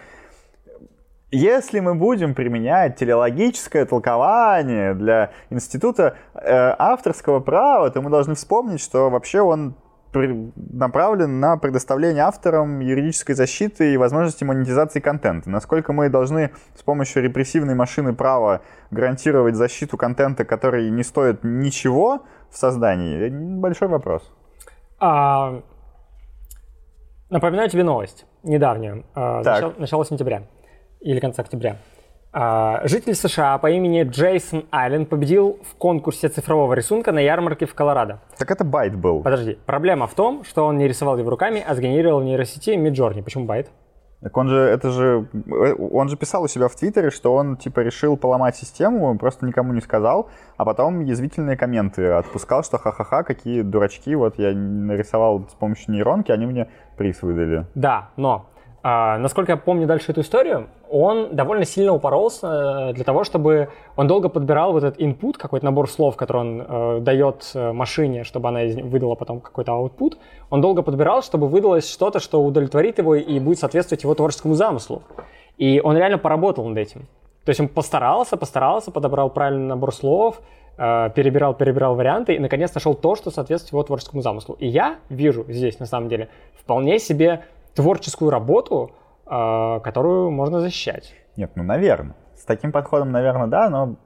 если 1.31 1.81
мы 1.81 1.95
будем 1.95 2.35
применять 2.35 2.97
телеологическое 2.97 3.85
толкование 3.85 4.95
для 4.95 5.31
института 5.51 6.17
э, 6.35 6.75
авторского 6.79 7.41
права, 7.41 7.91
то 7.91 8.01
мы 8.01 8.09
должны 8.09 8.35
вспомнить, 8.35 8.81
что 8.81 9.11
вообще 9.11 9.41
он 9.41 9.75
направлен 10.13 11.39
на 11.39 11.59
предоставление 11.59 12.23
авторам 12.25 12.81
юридической 12.81 13.35
защиты 13.35 13.93
и 13.93 13.99
возможности 13.99 14.43
монетизации 14.43 15.01
контента. 15.01 15.51
Насколько 15.51 15.93
мы 15.93 16.09
должны 16.09 16.51
с 16.75 16.83
помощью 16.83 17.23
репрессивной 17.23 17.75
машины 17.75 18.15
права 18.15 18.63
гарантировать 18.91 19.55
защиту 19.55 19.99
контента, 19.99 20.47
который 20.47 20.89
не 20.91 21.03
стоит 21.03 21.45
ничего 21.45 22.23
в 22.51 22.57
создании, 22.57 23.29
большой 23.29 23.89
вопрос. 23.89 24.31
А, 24.99 25.63
напоминаю 27.31 27.69
тебе 27.69 27.85
новость 27.85 28.27
недавнюю, 28.43 29.05
а, 29.15 29.43
начало, 29.43 29.75
начало 29.79 30.05
сентября 30.05 30.43
или 31.01 31.21
конца 31.21 31.43
октября. 31.43 31.77
А, 32.31 32.87
житель 32.87 33.15
США 33.15 33.57
по 33.59 33.71
имени 33.71 34.03
Джейсон 34.03 34.67
Аллен 34.71 35.07
победил 35.07 35.59
в 35.63 35.75
конкурсе 35.77 36.29
цифрового 36.29 36.75
рисунка 36.75 37.11
на 37.11 37.21
ярмарке 37.21 37.67
в 37.67 37.75
Колорадо. 37.75 38.21
Так 38.37 38.51
это 38.51 38.65
bait 38.65 38.95
был. 38.95 39.23
Подожди. 39.23 39.59
Проблема 39.65 40.07
в 40.07 40.15
том, 40.15 40.45
что 40.45 40.67
он 40.67 40.77
не 40.77 40.87
рисовал 40.87 41.17
его 41.19 41.31
руками, 41.31 41.65
а 41.67 41.75
сгенерировал 41.75 42.21
в 42.21 42.25
нейросети 42.25 42.71
Midjourney. 42.71 43.23
Почему 43.23 43.47
bait? 43.47 43.71
Так 44.21 44.37
он 44.37 44.49
же, 44.49 44.57
это 44.57 44.91
же, 44.91 45.29
он 45.93 46.09
же 46.09 46.17
писал 46.17 46.43
у 46.43 46.49
себя 46.49 46.67
в 46.67 46.75
Твиттере, 46.75 47.11
что 47.11 47.35
он, 47.35 47.57
типа, 47.57 47.81
решил 47.81 48.17
поломать 48.17 48.57
систему, 48.57 49.17
просто 49.17 49.47
никому 49.47 49.73
не 49.73 49.81
сказал, 49.81 50.29
а 50.57 50.65
потом 50.65 51.01
язвительные 51.01 51.57
комменты 51.57 52.09
отпускал, 52.09 52.65
что 52.65 52.79
ха-ха-ха, 52.79 53.23
какие 53.23 53.63
дурачки, 53.63 54.17
вот 54.17 54.37
я 54.39 54.53
нарисовал 54.53 55.47
с 55.49 55.55
помощью 55.55 55.95
нейронки, 55.95 56.33
они 56.33 56.47
мне 56.47 56.69
приз 56.97 57.23
выдали. 57.23 57.67
Да, 57.77 58.11
но, 58.17 58.47
а, 58.83 59.19
насколько 59.19 59.53
я 59.53 59.57
помню 59.57 59.87
дальше 59.87 60.11
эту 60.11 60.23
историю, 60.23 60.69
он 60.91 61.35
довольно 61.35 61.65
сильно 61.65 61.93
упоролся 61.93 62.93
для 62.95 63.05
того, 63.05 63.25
чтобы 63.25 63.69
он 63.97 64.07
долго 64.07 64.29
подбирал 64.29 64.73
вот 64.73 64.85
этот 64.85 65.01
input, 65.01 65.35
какой-то 65.39 65.65
набор 65.65 65.89
слов, 65.89 66.17
который 66.17 66.39
он 66.39 66.65
э, 66.67 67.01
дает 67.01 67.51
машине, 67.55 68.25
чтобы 68.25 68.49
она 68.49 68.61
выдала 68.83 69.15
потом 69.15 69.41
какой-то 69.41 69.73
output. 69.73 70.17
Он 70.51 70.61
долго 70.61 70.83
подбирал, 70.83 71.23
чтобы 71.23 71.49
выдалось 71.49 71.91
что-то, 71.91 72.21
что 72.21 72.43
удовлетворит 72.43 72.99
его 72.99 73.15
и 73.15 73.39
будет 73.39 73.59
соответствовать 73.59 74.03
его 74.03 74.15
творческому 74.15 74.55
замыслу. 74.55 75.03
И 75.59 75.81
он 75.83 75.97
реально 75.97 76.19
поработал 76.19 76.67
над 76.67 76.79
этим. 76.79 77.07
То 77.45 77.51
есть 77.51 77.61
он 77.61 77.69
постарался, 77.69 78.37
постарался, 78.37 78.91
подобрал 78.91 79.31
правильный 79.31 79.67
набор 79.67 79.95
слов, 79.95 80.43
э, 80.77 81.11
перебирал, 81.15 81.55
перебирал 81.55 81.95
варианты 81.95 82.35
и, 82.35 82.39
наконец, 82.39 82.75
нашел 82.75 82.95
то, 82.95 83.17
что 83.17 83.31
соответствует 83.31 83.73
его 83.73 83.83
творческому 83.85 84.21
замыслу. 84.21 84.55
И 84.59 84.69
я 84.69 84.97
вижу 85.09 85.47
здесь, 85.49 85.79
на 85.79 85.87
самом 85.87 86.11
деле, 86.11 86.29
вполне 86.61 86.99
себе 86.99 87.45
творческую 87.75 88.31
работу, 88.31 88.91
э, 88.91 89.08
которую 89.29 90.31
можно 90.31 90.61
защищать. 90.61 91.15
Нет, 91.37 91.53
ну, 91.55 91.63
наверное. 91.63 92.17
С 92.37 92.45
таким 92.45 92.73
подходом, 92.73 93.13
наверное, 93.13 93.47
да, 93.47 93.69
но... 93.69 93.97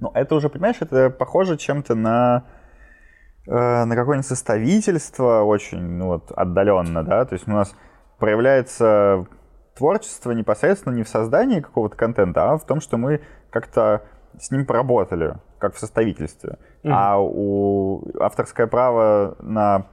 Ну, 0.00 0.10
это 0.14 0.34
уже, 0.34 0.48
понимаешь, 0.48 0.76
это 0.80 1.10
похоже 1.10 1.56
чем-то 1.56 1.94
на 1.94 2.44
э, 3.46 3.84
на 3.84 3.94
какое-нибудь 3.94 4.26
составительство 4.26 5.42
очень 5.42 5.80
ну, 5.80 6.06
вот, 6.06 6.32
отдаленно, 6.32 7.04
да, 7.04 7.24
то 7.24 7.34
есть 7.34 7.46
у 7.46 7.52
нас 7.52 7.74
проявляется 8.18 9.26
творчество 9.76 10.32
непосредственно 10.32 10.94
не 10.94 11.02
в 11.04 11.08
создании 11.08 11.60
какого-то 11.60 11.96
контента, 11.96 12.50
а 12.50 12.58
в 12.58 12.66
том, 12.66 12.80
что 12.80 12.96
мы 12.96 13.20
как-то 13.50 14.02
с 14.38 14.50
ним 14.50 14.66
поработали, 14.66 15.34
как 15.58 15.74
в 15.74 15.78
составительстве. 15.78 16.58
Mm-hmm. 16.82 16.90
А 16.90 17.18
у 17.20 18.02
авторское 18.20 18.66
право 18.66 19.36
на 19.40 19.86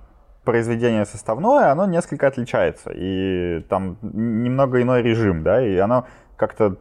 произведение 0.49 1.05
составное, 1.05 1.71
оно 1.71 1.85
несколько 1.85 2.25
отличается. 2.25 2.91
И 2.91 3.63
там 3.69 3.97
немного 4.01 4.81
иной 4.81 5.03
режим, 5.03 5.43
да, 5.43 5.63
и 5.63 5.77
оно 5.77 6.07
как-то 6.37 6.77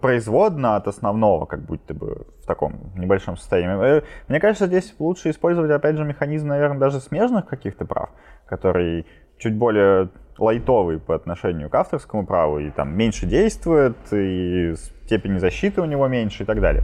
производно 0.00 0.74
от 0.74 0.88
основного, 0.88 1.46
как 1.46 1.60
будто 1.64 1.94
бы 1.94 2.26
в 2.42 2.46
таком 2.46 2.92
небольшом 2.96 3.36
состоянии. 3.36 3.98
Э, 3.98 4.02
мне 4.26 4.40
кажется, 4.40 4.66
здесь 4.66 4.92
лучше 4.98 5.30
использовать, 5.30 5.70
опять 5.70 5.96
же, 5.96 6.04
механизм, 6.04 6.48
наверное, 6.48 6.80
даже 6.80 6.98
смежных 6.98 7.46
каких-то 7.46 7.84
прав, 7.84 8.10
который 8.46 9.06
чуть 9.38 9.54
более 9.54 10.08
лайтовый 10.36 10.98
по 10.98 11.14
отношению 11.14 11.70
к 11.70 11.74
авторскому 11.76 12.26
праву, 12.26 12.58
и 12.58 12.70
там 12.70 12.96
меньше 12.96 13.26
действует, 13.26 13.96
и 14.10 14.74
степень 15.04 15.38
защиты 15.38 15.82
у 15.82 15.84
него 15.84 16.08
меньше 16.08 16.42
и 16.42 16.46
так 16.46 16.60
далее. 16.60 16.82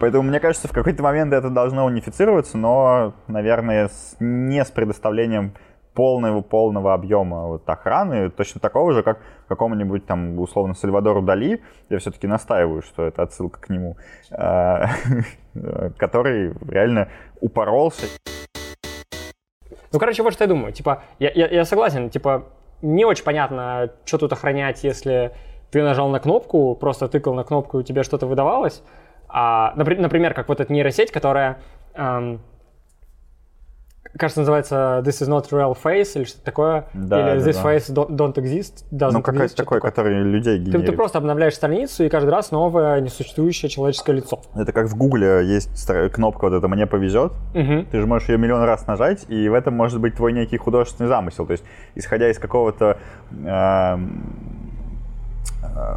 Поэтому, 0.00 0.22
мне 0.22 0.40
кажется, 0.40 0.66
в 0.66 0.72
какой-то 0.72 1.02
момент 1.02 1.34
это 1.34 1.50
должно 1.50 1.84
унифицироваться, 1.84 2.56
но, 2.56 3.12
наверное, 3.28 3.88
с, 3.88 4.16
не 4.18 4.64
с 4.64 4.70
предоставлением 4.70 5.52
полного, 5.92 6.40
полного 6.40 6.94
объема 6.94 7.46
вот 7.48 7.68
охраны, 7.68 8.30
точно 8.30 8.62
такого 8.62 8.92
же, 8.92 9.02
как 9.02 9.18
какому-нибудь 9.46 10.06
там, 10.06 10.38
условно, 10.38 10.72
Сальвадору 10.72 11.20
Дали, 11.20 11.60
я 11.90 11.98
все-таки 11.98 12.26
настаиваю, 12.26 12.80
что 12.80 13.04
это 13.04 13.22
отсылка 13.22 13.60
к 13.60 13.68
нему, 13.68 13.98
а, 14.30 14.86
который 15.98 16.54
реально 16.66 17.08
упоролся. 17.42 18.06
Ну, 19.92 19.98
короче, 19.98 20.22
вот 20.22 20.32
что 20.32 20.44
я 20.44 20.48
думаю. 20.48 20.72
Типа, 20.72 21.02
я, 21.18 21.30
я, 21.30 21.46
я 21.46 21.64
согласен, 21.66 22.08
типа, 22.08 22.44
не 22.80 23.04
очень 23.04 23.24
понятно, 23.24 23.90
что 24.06 24.16
тут 24.16 24.32
охранять, 24.32 24.82
если 24.82 25.32
ты 25.70 25.82
нажал 25.82 26.08
на 26.08 26.20
кнопку, 26.20 26.74
просто 26.74 27.06
тыкал 27.06 27.34
на 27.34 27.44
кнопку, 27.44 27.80
и 27.80 27.84
тебя 27.84 28.02
что-то 28.02 28.26
выдавалось. 28.26 28.82
А, 29.32 29.72
например, 29.76 30.34
как 30.34 30.48
вот 30.48 30.60
эта 30.60 30.72
нейросеть, 30.72 31.10
которая 31.10 31.58
эм, 31.94 32.40
кажется, 34.18 34.40
называется 34.40 35.02
This 35.04 35.22
is 35.22 35.28
not 35.28 35.48
real 35.50 35.76
face 35.80 36.12
или 36.14 36.24
что-то 36.24 36.44
такое. 36.44 36.86
Да, 36.94 37.34
или 37.34 37.40
да, 37.40 37.50
This 37.50 37.62
да. 37.62 37.72
face 37.72 37.92
don't, 37.92 38.10
don't 38.10 38.34
exist. 38.34 38.84
Ну, 38.90 39.22
такой, 39.22 39.48
такое. 39.48 39.80
который 39.80 40.22
людей 40.22 40.58
генерирует. 40.58 40.86
Ты, 40.86 40.92
ты 40.92 40.96
просто 40.96 41.18
обновляешь 41.18 41.54
страницу, 41.54 42.04
и 42.04 42.08
каждый 42.08 42.30
раз 42.30 42.50
новое 42.50 43.00
несуществующее 43.00 43.68
человеческое 43.68 44.16
лицо. 44.16 44.40
Это 44.54 44.72
как 44.72 44.86
в 44.86 44.96
Гугле 44.96 45.44
есть 45.46 45.90
кнопка 46.12 46.48
вот 46.48 46.54
это 46.54 46.68
«Мне 46.68 46.86
повезет». 46.86 47.32
Угу. 47.54 47.86
Ты 47.90 48.00
же 48.00 48.06
можешь 48.06 48.28
ее 48.28 48.38
миллион 48.38 48.62
раз 48.62 48.86
нажать, 48.86 49.24
и 49.28 49.48
в 49.48 49.54
этом 49.54 49.74
может 49.74 50.00
быть 50.00 50.16
твой 50.16 50.32
некий 50.32 50.56
художественный 50.56 51.08
замысел. 51.08 51.46
То 51.46 51.52
есть, 51.52 51.64
исходя 51.94 52.30
из 52.30 52.38
какого-то... 52.38 52.98
Э, 53.44 53.96
э, 55.62 55.96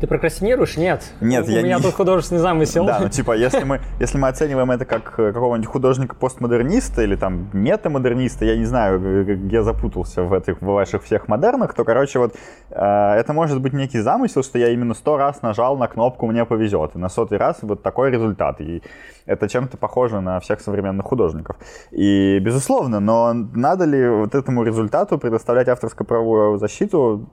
ты 0.00 0.06
прокрастинируешь? 0.06 0.76
Нет. 0.76 1.12
Нет, 1.20 1.46
у, 1.46 1.50
я 1.50 1.60
У 1.60 1.62
меня 1.62 1.76
не... 1.76 1.82
тут 1.82 1.94
художественный 1.94 2.40
замысел. 2.40 2.86
Да, 2.86 3.00
ну 3.00 3.08
типа, 3.08 3.36
если 3.36 3.64
мы, 3.64 3.80
если 3.98 4.16
мы 4.16 4.28
оцениваем 4.28 4.70
это 4.70 4.86
как 4.86 5.18
э, 5.18 5.32
какого-нибудь 5.32 5.68
художника-постмодерниста 5.68 7.02
или 7.02 7.16
там 7.16 7.50
метамодерниста, 7.52 8.46
я 8.46 8.56
не 8.56 8.64
знаю, 8.64 9.48
я 9.50 9.62
запутался 9.62 10.22
в 10.22 10.32
этих 10.32 10.62
в 10.62 10.64
ваших 10.64 11.04
всех 11.04 11.28
модернах, 11.28 11.74
то, 11.74 11.84
короче, 11.84 12.18
вот 12.18 12.34
э, 12.70 12.80
это 12.80 13.32
может 13.34 13.60
быть 13.60 13.74
некий 13.74 14.00
замысел, 14.00 14.42
что 14.42 14.58
я 14.58 14.70
именно 14.70 14.94
сто 14.94 15.18
раз 15.18 15.42
нажал 15.42 15.76
на 15.76 15.86
кнопку 15.86 16.26
«Мне 16.26 16.46
повезет», 16.46 16.92
и 16.94 16.98
на 16.98 17.10
сотый 17.10 17.36
раз 17.36 17.58
вот 17.60 17.82
такой 17.82 18.10
результат. 18.10 18.60
И 18.62 18.82
это 19.26 19.48
чем-то 19.48 19.76
похоже 19.76 20.20
на 20.20 20.40
всех 20.40 20.60
современных 20.60 21.04
художников. 21.04 21.56
И, 21.90 22.38
безусловно, 22.40 23.00
но 23.00 23.34
надо 23.34 23.84
ли 23.84 24.08
вот 24.08 24.34
этому 24.34 24.62
результату 24.62 25.18
предоставлять 25.18 25.68
авторско-правовую 25.68 26.58
защиту, 26.58 27.28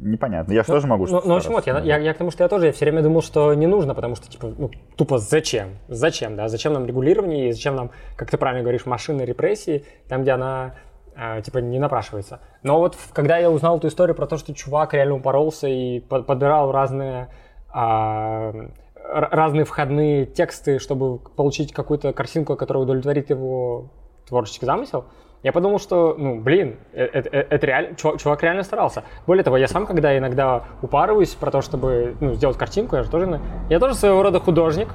непонятно. 0.00 0.52
Я 0.52 0.62
же 0.62 0.68
ну, 0.68 0.74
тоже 0.74 0.86
могу 0.86 1.06
Ну, 1.06 1.22
ну 1.24 1.34
в 1.34 1.36
общем, 1.36 1.52
вот, 1.52 1.66
я, 1.66 1.78
я, 1.80 1.98
я 1.98 2.14
к 2.14 2.18
тому, 2.18 2.30
что 2.30 2.42
я 2.42 2.48
тоже 2.48 2.66
я 2.66 2.72
все 2.72 2.84
время 2.84 3.02
думал, 3.02 3.22
что 3.22 3.54
не 3.54 3.66
нужно, 3.66 3.94
потому 3.94 4.16
что, 4.16 4.28
типа, 4.30 4.52
ну, 4.56 4.70
тупо 4.96 5.18
зачем? 5.18 5.78
Зачем, 5.88 6.36
да? 6.36 6.48
Зачем 6.48 6.72
нам 6.72 6.86
регулирование 6.86 7.48
и 7.48 7.52
зачем 7.52 7.76
нам, 7.76 7.90
как 8.16 8.30
ты 8.30 8.36
правильно 8.36 8.62
говоришь, 8.62 8.86
машины 8.86 9.22
репрессии, 9.22 9.84
там, 10.08 10.22
где 10.22 10.32
она 10.32 10.74
э, 11.14 11.42
типа 11.42 11.58
не 11.58 11.78
напрашивается. 11.78 12.40
Но 12.62 12.78
вот 12.78 12.96
когда 13.12 13.38
я 13.38 13.50
узнал 13.50 13.78
эту 13.78 13.88
историю 13.88 14.14
про 14.14 14.26
то, 14.26 14.36
что 14.36 14.54
чувак 14.54 14.94
реально 14.94 15.16
упоролся 15.16 15.68
и 15.68 16.00
подбирал 16.00 16.72
разные 16.72 17.28
э, 17.74 18.68
разные 19.12 19.64
входные 19.64 20.26
тексты, 20.26 20.78
чтобы 20.78 21.18
получить 21.18 21.72
какую-то 21.72 22.12
картинку, 22.12 22.56
которая 22.56 22.84
удовлетворит 22.84 23.30
его 23.30 23.90
творческий 24.28 24.66
замысел, 24.66 25.06
я 25.42 25.52
подумал, 25.52 25.78
что, 25.78 26.14
ну, 26.18 26.40
блин, 26.40 26.76
это, 26.92 27.28
это, 27.30 27.46
это 27.54 27.66
реально, 27.66 27.96
чувак, 27.96 28.20
чувак 28.20 28.42
реально 28.42 28.62
старался. 28.62 29.04
Более 29.26 29.42
того, 29.42 29.56
я 29.56 29.68
сам, 29.68 29.86
когда 29.86 30.16
иногда 30.16 30.64
упарываюсь 30.82 31.34
про 31.34 31.50
то, 31.50 31.62
чтобы, 31.62 32.14
ну, 32.20 32.34
сделать 32.34 32.58
картинку, 32.58 32.96
я 32.96 33.02
же 33.02 33.10
тоже, 33.10 33.40
я 33.70 33.78
тоже 33.78 33.94
своего 33.94 34.22
рода 34.22 34.38
художник, 34.38 34.88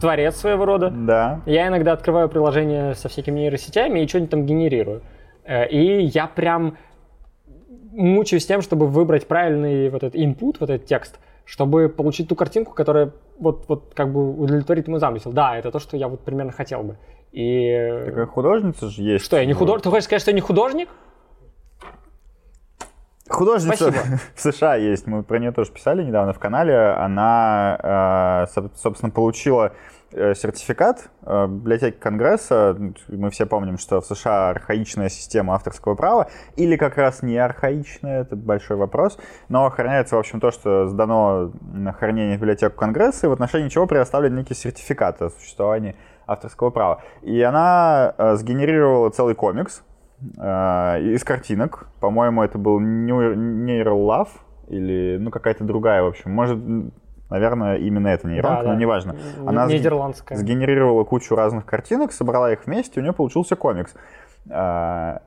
творец 0.00 0.36
своего 0.36 0.64
рода. 0.64 0.90
Да. 0.90 1.40
Я 1.46 1.68
иногда 1.68 1.92
открываю 1.92 2.28
приложение 2.28 2.94
со 2.94 3.08
всякими 3.08 3.40
нейросетями 3.40 4.00
и 4.00 4.08
что-нибудь 4.08 4.30
там 4.30 4.46
генерирую. 4.46 5.02
Э, 5.44 5.68
и 5.68 6.04
я 6.04 6.26
прям 6.26 6.76
мучаюсь 7.92 8.46
тем, 8.46 8.62
чтобы 8.62 8.86
выбрать 8.86 9.26
правильный 9.26 9.88
вот 9.88 10.02
этот 10.02 10.14
input, 10.14 10.56
вот 10.60 10.70
этот 10.70 10.86
текст, 10.86 11.18
чтобы 11.44 11.88
получить 11.88 12.28
ту 12.28 12.36
картинку, 12.36 12.72
которая 12.72 13.12
вот, 13.38 13.64
вот 13.68 13.92
как 13.94 14.12
бы 14.12 14.30
удовлетворит 14.38 14.86
мой 14.88 15.00
замысел. 15.00 15.32
Да, 15.32 15.56
это 15.56 15.70
то, 15.70 15.78
что 15.78 15.96
я 15.96 16.08
вот 16.08 16.20
примерно 16.20 16.52
хотел 16.52 16.82
бы. 16.82 16.96
И... 17.36 18.02
Такая 18.06 18.24
художница 18.24 18.88
же 18.88 19.02
есть. 19.02 19.22
Что, 19.22 19.36
я 19.36 19.44
не 19.44 19.52
художник? 19.52 19.82
Ты 19.82 19.90
хочешь 19.90 20.04
сказать, 20.04 20.22
что 20.22 20.30
я 20.30 20.34
не 20.34 20.40
художник? 20.40 20.88
Художница 23.28 23.90
Спасибо. 23.90 24.18
в 24.34 24.40
США 24.40 24.76
есть, 24.76 25.06
мы 25.06 25.22
про 25.22 25.38
нее 25.38 25.52
тоже 25.52 25.70
писали 25.70 26.02
недавно 26.02 26.32
в 26.32 26.38
канале. 26.38 26.74
Она, 26.92 28.46
э, 28.56 28.68
собственно, 28.74 29.10
получила 29.10 29.72
э, 30.12 30.34
сертификат 30.34 31.10
э, 31.26 31.46
библиотеки 31.46 31.98
Конгресса. 31.98 32.74
Мы 33.08 33.30
все 33.30 33.44
помним, 33.44 33.76
что 33.76 34.00
в 34.00 34.06
США 34.06 34.48
архаичная 34.48 35.10
система 35.10 35.56
авторского 35.56 35.94
права, 35.94 36.30
или 36.56 36.76
как 36.76 36.96
раз 36.96 37.20
не 37.20 37.36
архаичная, 37.36 38.22
это 38.22 38.34
большой 38.34 38.78
вопрос, 38.78 39.18
но 39.50 39.66
охраняется, 39.66 40.16
в 40.16 40.20
общем, 40.20 40.40
то, 40.40 40.50
что 40.50 40.88
сдано 40.88 41.52
на 41.70 41.92
хранение 41.92 42.38
в 42.38 42.40
библиотеку 42.40 42.78
Конгресса, 42.78 43.26
и 43.26 43.28
в 43.28 43.32
отношении 43.32 43.68
чего 43.68 43.86
предоставлен 43.86 44.34
некий 44.34 44.54
сертификат 44.54 45.20
о 45.20 45.28
существовании 45.28 45.96
авторского 46.26 46.70
права. 46.70 47.02
И 47.22 47.40
она 47.42 48.14
э, 48.16 48.36
сгенерировала 48.36 49.10
целый 49.10 49.34
комикс 49.34 49.82
э, 50.38 51.00
из 51.02 51.24
картинок. 51.24 51.88
По-моему, 52.00 52.42
это 52.42 52.58
был 52.58 52.80
Love 52.80 54.28
или 54.68 55.18
ну 55.20 55.30
какая-то 55.30 55.64
другая, 55.64 56.02
в 56.02 56.06
общем. 56.06 56.32
Может, 56.32 56.58
наверное, 57.30 57.76
именно 57.76 58.08
это 58.08 58.26
нейронка, 58.28 58.62
да, 58.62 58.68
но 58.68 58.74
да. 58.74 58.80
неважно. 58.80 59.16
Она 59.46 59.66
Нидерландская. 59.66 60.36
сгенерировала 60.36 61.04
кучу 61.04 61.34
разных 61.34 61.64
картинок, 61.64 62.12
собрала 62.12 62.52
их 62.52 62.66
вместе, 62.66 63.00
у 63.00 63.02
нее 63.02 63.12
получился 63.12 63.56
комикс. 63.56 63.94
Э, 64.50 65.18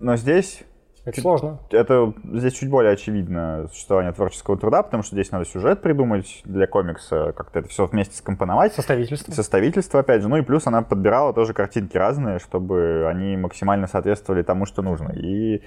но 0.00 0.16
здесь 0.16 0.64
это 1.08 1.16
чуть, 1.16 1.22
сложно. 1.22 1.58
Это 1.70 2.12
здесь 2.32 2.52
чуть 2.54 2.70
более 2.70 2.92
очевидно 2.92 3.68
существование 3.72 4.12
творческого 4.12 4.56
труда, 4.56 4.82
потому 4.82 5.02
что 5.02 5.14
здесь 5.14 5.30
надо 5.30 5.44
сюжет 5.44 5.82
придумать 5.82 6.42
для 6.44 6.66
комикса, 6.66 7.32
как-то 7.36 7.60
это 7.60 7.68
все 7.68 7.86
вместе 7.86 8.16
скомпоновать. 8.16 8.74
Составительство. 8.74 9.32
Составительство, 9.32 10.00
опять 10.00 10.22
же. 10.22 10.28
Ну 10.28 10.36
и 10.36 10.42
плюс 10.42 10.66
она 10.66 10.82
подбирала 10.82 11.32
тоже 11.32 11.52
картинки 11.52 11.96
разные, 11.96 12.38
чтобы 12.38 13.06
они 13.08 13.36
максимально 13.36 13.86
соответствовали 13.86 14.42
тому, 14.42 14.66
что 14.66 14.82
нужно. 14.82 15.12
И 15.12 15.62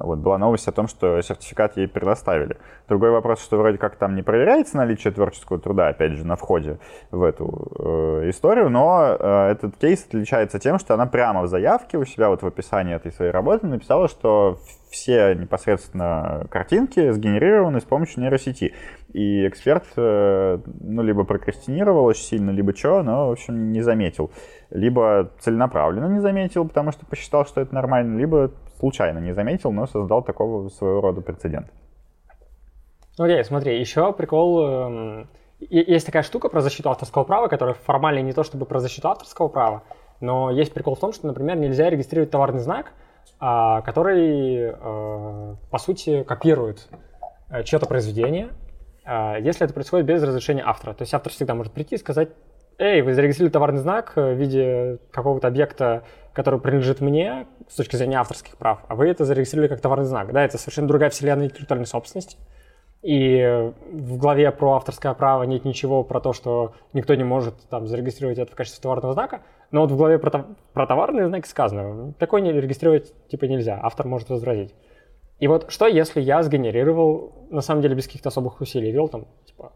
вот 0.00 0.18
была 0.18 0.38
новость 0.38 0.68
о 0.68 0.72
том, 0.72 0.88
что 0.88 1.20
сертификат 1.20 1.76
ей 1.76 1.88
предоставили. 1.88 2.56
Другой 2.88 3.10
вопрос, 3.10 3.42
что 3.42 3.56
вроде 3.56 3.78
как 3.78 3.96
там 3.96 4.14
не 4.14 4.22
проверяется 4.22 4.76
наличие 4.76 5.12
творческого 5.12 5.58
труда, 5.58 5.88
опять 5.88 6.12
же, 6.12 6.26
на 6.26 6.36
входе 6.36 6.78
в 7.10 7.22
эту 7.22 7.72
э, 7.78 8.30
историю, 8.30 8.70
но 8.70 9.16
э, 9.18 9.50
этот 9.52 9.76
кейс 9.76 10.04
отличается 10.06 10.58
тем, 10.58 10.78
что 10.78 10.94
она 10.94 11.06
прямо 11.06 11.42
в 11.42 11.48
заявке 11.48 11.98
у 11.98 12.04
себя 12.04 12.28
вот 12.28 12.42
в 12.42 12.46
описании 12.46 12.94
этой 12.94 13.12
своей 13.12 13.30
работы 13.30 13.66
написала, 13.66 14.08
что 14.08 14.58
все 14.90 15.34
непосредственно 15.34 16.46
картинки 16.50 17.10
сгенерированы 17.10 17.80
с 17.80 17.84
помощью 17.84 18.22
нейросети. 18.22 18.74
И 19.12 19.46
эксперт, 19.46 19.84
э, 19.96 20.58
ну, 20.80 21.02
либо 21.02 21.24
прокрастинировал 21.24 22.04
очень 22.04 22.24
сильно, 22.24 22.50
либо 22.50 22.74
что, 22.74 23.02
но, 23.02 23.28
в 23.28 23.32
общем, 23.32 23.72
не 23.72 23.82
заметил. 23.82 24.30
Либо 24.70 25.30
целенаправленно 25.38 26.06
не 26.06 26.20
заметил, 26.20 26.66
потому 26.66 26.92
что 26.92 27.06
посчитал, 27.06 27.46
что 27.46 27.60
это 27.60 27.74
нормально, 27.74 28.18
либо 28.18 28.52
случайно 28.78 29.18
не 29.18 29.32
заметил, 29.32 29.72
но 29.72 29.86
создал 29.86 30.22
такого 30.22 30.68
своего 30.68 31.00
рода 31.00 31.20
прецедент. 31.20 31.68
Окей, 33.18 33.40
okay, 33.40 33.44
смотри, 33.44 33.78
еще 33.78 34.12
прикол. 34.12 34.66
Эм, 34.66 35.28
есть 35.60 36.06
такая 36.06 36.22
штука 36.22 36.48
про 36.48 36.60
защиту 36.60 36.90
авторского 36.90 37.24
права, 37.24 37.48
которая 37.48 37.74
формально 37.74 38.20
не 38.20 38.32
то 38.32 38.42
чтобы 38.44 38.64
про 38.64 38.80
защиту 38.80 39.08
авторского 39.08 39.48
права, 39.48 39.82
но 40.20 40.50
есть 40.50 40.72
прикол 40.72 40.94
в 40.94 41.00
том, 41.00 41.12
что, 41.12 41.26
например, 41.26 41.56
нельзя 41.56 41.90
регистрировать 41.90 42.30
товарный 42.30 42.60
знак, 42.60 42.92
который, 43.40 44.74
э, 44.74 45.56
по 45.70 45.78
сути, 45.78 46.22
копирует 46.24 46.88
э, 47.48 47.62
чье-то 47.64 47.86
произведение, 47.86 48.50
а, 49.04 49.38
если 49.38 49.64
это 49.64 49.72
происходит 49.72 50.06
без 50.06 50.22
разрешения 50.22 50.62
автора. 50.64 50.94
То 50.94 51.02
есть 51.02 51.14
автор 51.14 51.32
всегда 51.32 51.54
может 51.54 51.72
прийти 51.72 51.94
и 51.94 51.98
сказать, 51.98 52.28
эй, 52.78 53.02
вы 53.02 53.14
зарегистрировали 53.14 53.52
товарный 53.52 53.80
знак 53.80 54.12
в 54.14 54.34
виде 54.34 54.98
какого-то 55.10 55.48
объекта, 55.48 56.04
который 56.32 56.60
принадлежит 56.60 57.00
мне 57.00 57.46
с 57.68 57.76
точки 57.76 57.96
зрения 57.96 58.20
авторских 58.20 58.56
прав, 58.56 58.80
а 58.88 58.94
вы 58.94 59.08
это 59.08 59.24
зарегистрировали 59.24 59.68
как 59.68 59.80
товарный 59.80 60.06
знак. 60.06 60.32
Да, 60.32 60.44
это 60.44 60.58
совершенно 60.58 60.88
другая 60.88 61.10
вселенная 61.10 61.46
интеллектуальной 61.46 61.86
собственности. 61.86 62.36
И 63.02 63.72
в 63.90 64.18
главе 64.18 64.50
про 64.52 64.74
авторское 64.74 65.14
право 65.14 65.44
нет 65.44 65.64
ничего 65.64 66.04
про 66.04 66.20
то, 66.20 66.34
что 66.34 66.74
никто 66.92 67.14
не 67.14 67.24
может 67.24 67.54
там 67.70 67.86
зарегистрировать 67.86 68.38
это 68.38 68.52
в 68.52 68.54
качестве 68.54 68.82
товарного 68.82 69.14
знака. 69.14 69.40
Но 69.70 69.82
вот 69.82 69.92
в 69.92 69.96
главе 69.96 70.18
про, 70.18 70.46
про 70.72 70.86
товарные 70.86 71.28
знаки 71.28 71.46
сказано, 71.46 72.12
такой 72.14 72.40
не 72.40 72.52
регистрировать 72.52 73.12
типа 73.28 73.44
нельзя, 73.44 73.78
автор 73.80 74.06
может 74.06 74.28
возразить. 74.28 74.74
И 75.38 75.46
вот 75.46 75.70
что, 75.70 75.86
если 75.86 76.20
я 76.20 76.42
сгенерировал, 76.42 77.46
на 77.50 77.60
самом 77.60 77.80
деле 77.80 77.94
без 77.94 78.06
каких-то 78.06 78.28
особых 78.28 78.60
усилий, 78.60 78.90
вел 78.90 79.08
там, 79.08 79.26
типа, 79.46 79.72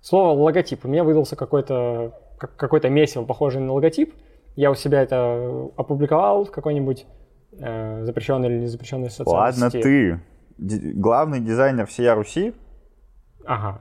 слово 0.00 0.38
логотип, 0.38 0.84
у 0.84 0.88
меня 0.88 1.04
выдался 1.04 1.36
какой-то 1.36 2.12
какой-то 2.38 2.88
месиво, 2.88 3.24
похожий 3.24 3.60
на 3.60 3.72
логотип, 3.72 4.14
я 4.54 4.70
у 4.70 4.74
себя 4.74 5.02
это 5.02 5.70
опубликовал 5.76 6.44
в 6.44 6.50
какой-нибудь 6.50 7.06
э, 7.52 8.04
запрещенной 8.04 8.48
или 8.48 8.60
незапрещенной 8.60 9.10
социальной 9.10 9.40
Ладно, 9.40 9.70
сети. 9.70 9.82
ты 9.82 10.20
главный 10.94 11.40
дизайнер 11.40 11.86
всей 11.86 12.12
Руси. 12.12 12.54
Ага. 13.44 13.80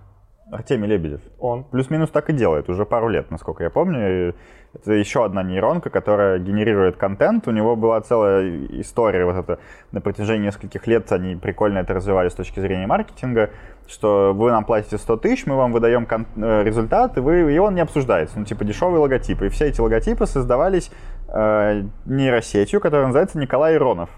Артемий 0.52 0.88
Лебедев. 0.88 1.22
Он. 1.40 1.66
Плюс-минус 1.66 2.10
так 2.10 2.30
и 2.30 2.34
делает 2.34 2.70
уже 2.70 2.86
пару 2.86 3.10
лет, 3.10 3.30
насколько 3.32 3.64
я 3.64 3.70
помню. 3.70 4.34
Это 4.74 4.94
еще 4.94 5.26
одна 5.26 5.44
нейронка, 5.44 5.90
которая 5.90 6.40
генерирует 6.40 6.96
контент. 6.96 7.48
У 7.48 7.52
него 7.52 7.76
была 7.76 8.00
целая 8.02 8.66
история 8.82 9.26
вот 9.26 9.36
это 9.36 9.60
на 9.92 10.00
протяжении 10.00 10.46
нескольких 10.46 10.88
лет. 10.88 11.12
Они 11.12 11.36
прикольно 11.36 11.80
это 11.80 11.94
развивали 11.94 12.30
с 12.30 12.34
точки 12.34 12.60
зрения 12.60 12.88
маркетинга, 12.88 13.50
что 13.88 14.34
вы 14.34 14.52
нам 14.52 14.64
платите 14.64 14.98
100 14.98 15.18
тысяч, 15.18 15.46
мы 15.46 15.56
вам 15.56 15.72
выдаем 15.72 16.06
кон- 16.06 16.28
э, 16.36 16.64
результат, 16.64 17.18
и, 17.18 17.22
вы, 17.22 17.54
и 17.54 17.58
он 17.58 17.76
не 17.76 17.82
обсуждается. 17.82 18.40
Ну, 18.40 18.46
типа 18.46 18.64
дешевые 18.64 19.00
логотипы. 19.00 19.48
И 19.48 19.50
все 19.50 19.66
эти 19.66 19.82
логотипы 19.82 20.26
создавались 20.26 20.92
э, 21.28 21.84
нейросетью, 22.06 22.80
которая 22.80 23.08
называется 23.08 23.38
Николай 23.38 23.76
Иронов. 23.76 24.10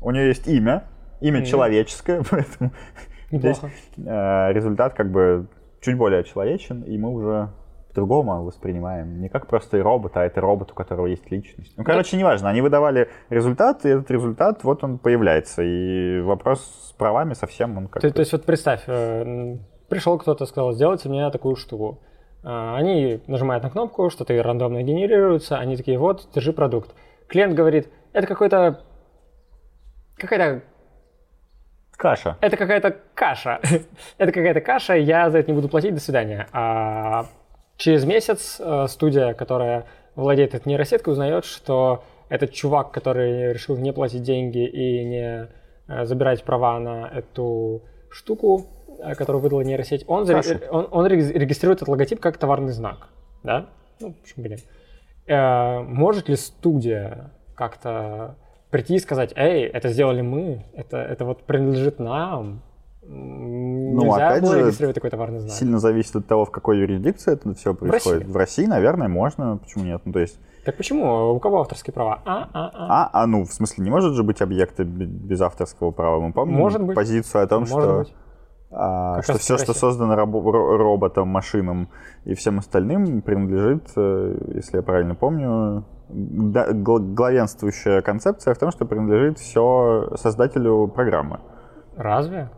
У 0.00 0.10
нее 0.10 0.28
есть 0.28 0.46
имя, 0.46 0.84
имя 1.20 1.40
mm-hmm. 1.40 1.44
человеческое, 1.44 2.22
поэтому 2.30 2.72
здесь 3.30 3.60
э, 3.96 4.52
результат 4.52 4.94
как 4.94 5.10
бы 5.10 5.46
чуть 5.82 5.98
более 5.98 6.24
человечен, 6.24 6.82
и 6.82 6.96
мы 6.96 7.10
уже 7.10 7.50
по-другому 7.88 8.44
воспринимаем. 8.44 9.20
Не 9.20 9.28
как 9.28 9.46
просто 9.46 9.82
робот, 9.82 10.16
а 10.16 10.24
это 10.24 10.40
робот, 10.40 10.72
у 10.72 10.74
которого 10.74 11.06
есть 11.06 11.30
личность. 11.30 11.74
Ну, 11.76 11.84
короче, 11.84 12.16
неважно. 12.16 12.48
Они 12.48 12.62
выдавали 12.62 13.10
результат, 13.28 13.84
и 13.84 13.90
этот 13.90 14.10
результат, 14.10 14.64
вот 14.64 14.82
он 14.82 14.98
появляется. 14.98 15.62
И 15.62 16.20
вопрос 16.20 16.60
с 16.88 16.92
правами 16.92 17.34
совсем 17.34 17.76
он 17.76 17.88
как 17.88 18.00
то, 18.00 18.10
то 18.10 18.20
есть 18.20 18.32
вот 18.32 18.44
представь, 18.46 18.84
э, 18.86 19.58
пришел 19.88 20.18
кто-то, 20.18 20.46
сказал, 20.46 20.72
сделайте 20.72 21.08
мне 21.10 21.30
такую 21.30 21.56
штуку. 21.56 22.00
Э, 22.42 22.76
они 22.76 23.20
нажимают 23.26 23.62
на 23.62 23.70
кнопку, 23.70 24.08
что-то 24.08 24.40
рандомно 24.42 24.82
генерируется, 24.82 25.58
они 25.58 25.76
такие, 25.76 25.98
вот, 25.98 26.28
держи 26.34 26.52
продукт. 26.52 26.94
Клиент 27.28 27.54
говорит, 27.54 27.90
это 28.12 28.26
какой-то 28.26 28.80
какая-то 30.16 30.62
Каша. 32.02 32.36
Это 32.40 32.56
какая-то 32.56 32.96
каша. 33.14 33.60
это 34.18 34.32
какая-то 34.32 34.60
каша, 34.60 34.94
я 34.94 35.30
за 35.30 35.38
это 35.38 35.52
не 35.52 35.54
буду 35.54 35.68
платить, 35.68 35.94
до 35.94 36.00
свидания. 36.00 36.48
А 36.52 37.26
через 37.76 38.04
месяц 38.04 38.56
э, 38.58 38.88
студия, 38.88 39.34
которая 39.34 39.86
владеет 40.16 40.52
этой 40.52 40.66
нейросеткой, 40.66 41.12
узнает, 41.12 41.44
что 41.44 42.02
этот 42.28 42.52
чувак, 42.52 42.90
который 42.90 43.52
решил 43.52 43.76
не 43.76 43.92
платить 43.92 44.24
деньги 44.24 44.66
и 44.66 45.04
не 45.04 45.48
э, 45.86 46.04
забирать 46.04 46.42
права 46.42 46.80
на 46.80 47.06
эту 47.06 47.84
штуку, 48.10 48.66
э, 48.98 49.14
которую 49.14 49.40
выдала 49.40 49.60
нейросеть, 49.60 50.02
он, 50.08 50.26
заре... 50.26 50.60
он, 50.72 50.88
он 50.90 51.06
регистрирует 51.06 51.82
этот 51.82 51.88
логотип 51.88 52.18
как 52.18 52.36
товарный 52.36 52.72
знак. 52.72 53.10
Да? 53.44 53.66
Ну, 54.00 54.12
почему 54.20 54.42
блин. 54.42 54.58
Может 55.86 56.28
ли 56.28 56.34
студия 56.34 57.30
как-то 57.54 58.34
прийти 58.72 58.96
и 58.96 58.98
сказать, 58.98 59.32
эй, 59.36 59.66
это 59.66 59.90
сделали 59.90 60.22
мы, 60.22 60.64
это, 60.74 60.96
это 60.96 61.24
вот 61.24 61.44
принадлежит 61.44 62.00
нам. 62.00 62.62
Ну, 63.04 64.04
Нельзя 64.04 64.28
опять 64.28 64.42
было 64.42 64.54
же, 64.54 64.60
регистрировать 64.60 64.94
такой 64.94 65.10
товарный 65.10 65.40
знак. 65.40 65.52
Сильно 65.52 65.78
зависит 65.78 66.16
от 66.16 66.26
того, 66.26 66.44
в 66.44 66.50
какой 66.50 66.78
юрисдикции 66.78 67.32
это 67.34 67.52
все 67.54 67.74
происходит. 67.74 68.22
В 68.22 68.22
России, 68.22 68.32
в 68.32 68.36
России 68.36 68.66
наверное, 68.66 69.08
можно. 69.08 69.58
Почему 69.58 69.84
нет? 69.84 70.00
Ну, 70.04 70.12
то 70.12 70.20
есть... 70.20 70.38
Так 70.64 70.76
почему? 70.76 71.34
У 71.34 71.40
кого 71.40 71.60
авторские 71.60 71.92
права? 71.92 72.22
А, 72.24 72.48
а, 72.52 72.70
а. 72.72 73.10
А, 73.12 73.22
а 73.22 73.26
ну, 73.26 73.44
в 73.44 73.52
смысле, 73.52 73.84
не 73.84 73.90
может 73.90 74.14
же 74.14 74.22
быть 74.22 74.40
объекта 74.40 74.84
без 74.84 75.40
авторского 75.40 75.90
права. 75.90 76.20
Мы 76.20 76.32
помним 76.32 76.56
может 76.56 76.82
быть. 76.82 76.94
позицию 76.94 77.44
о 77.44 77.46
том, 77.46 77.60
может 77.60 77.72
что... 77.72 77.98
Быть. 77.98 78.14
А, 78.74 79.20
что 79.20 79.36
все, 79.36 79.58
что 79.58 79.74
создано 79.74 80.14
рабо- 80.14 80.76
роботом, 80.78 81.28
машинам 81.28 81.90
и 82.24 82.34
всем 82.34 82.58
остальным, 82.58 83.20
принадлежит, 83.20 83.90
э, 83.96 84.52
если 84.54 84.78
я 84.78 84.82
правильно 84.82 85.14
помню, 85.14 85.84
главенствующая 86.12 88.02
концепция 88.02 88.54
в 88.54 88.58
том, 88.58 88.70
что 88.70 88.84
принадлежит 88.84 89.38
все 89.38 90.12
создателю 90.16 90.88
программы. 90.88 91.40
Разве? 91.96 92.50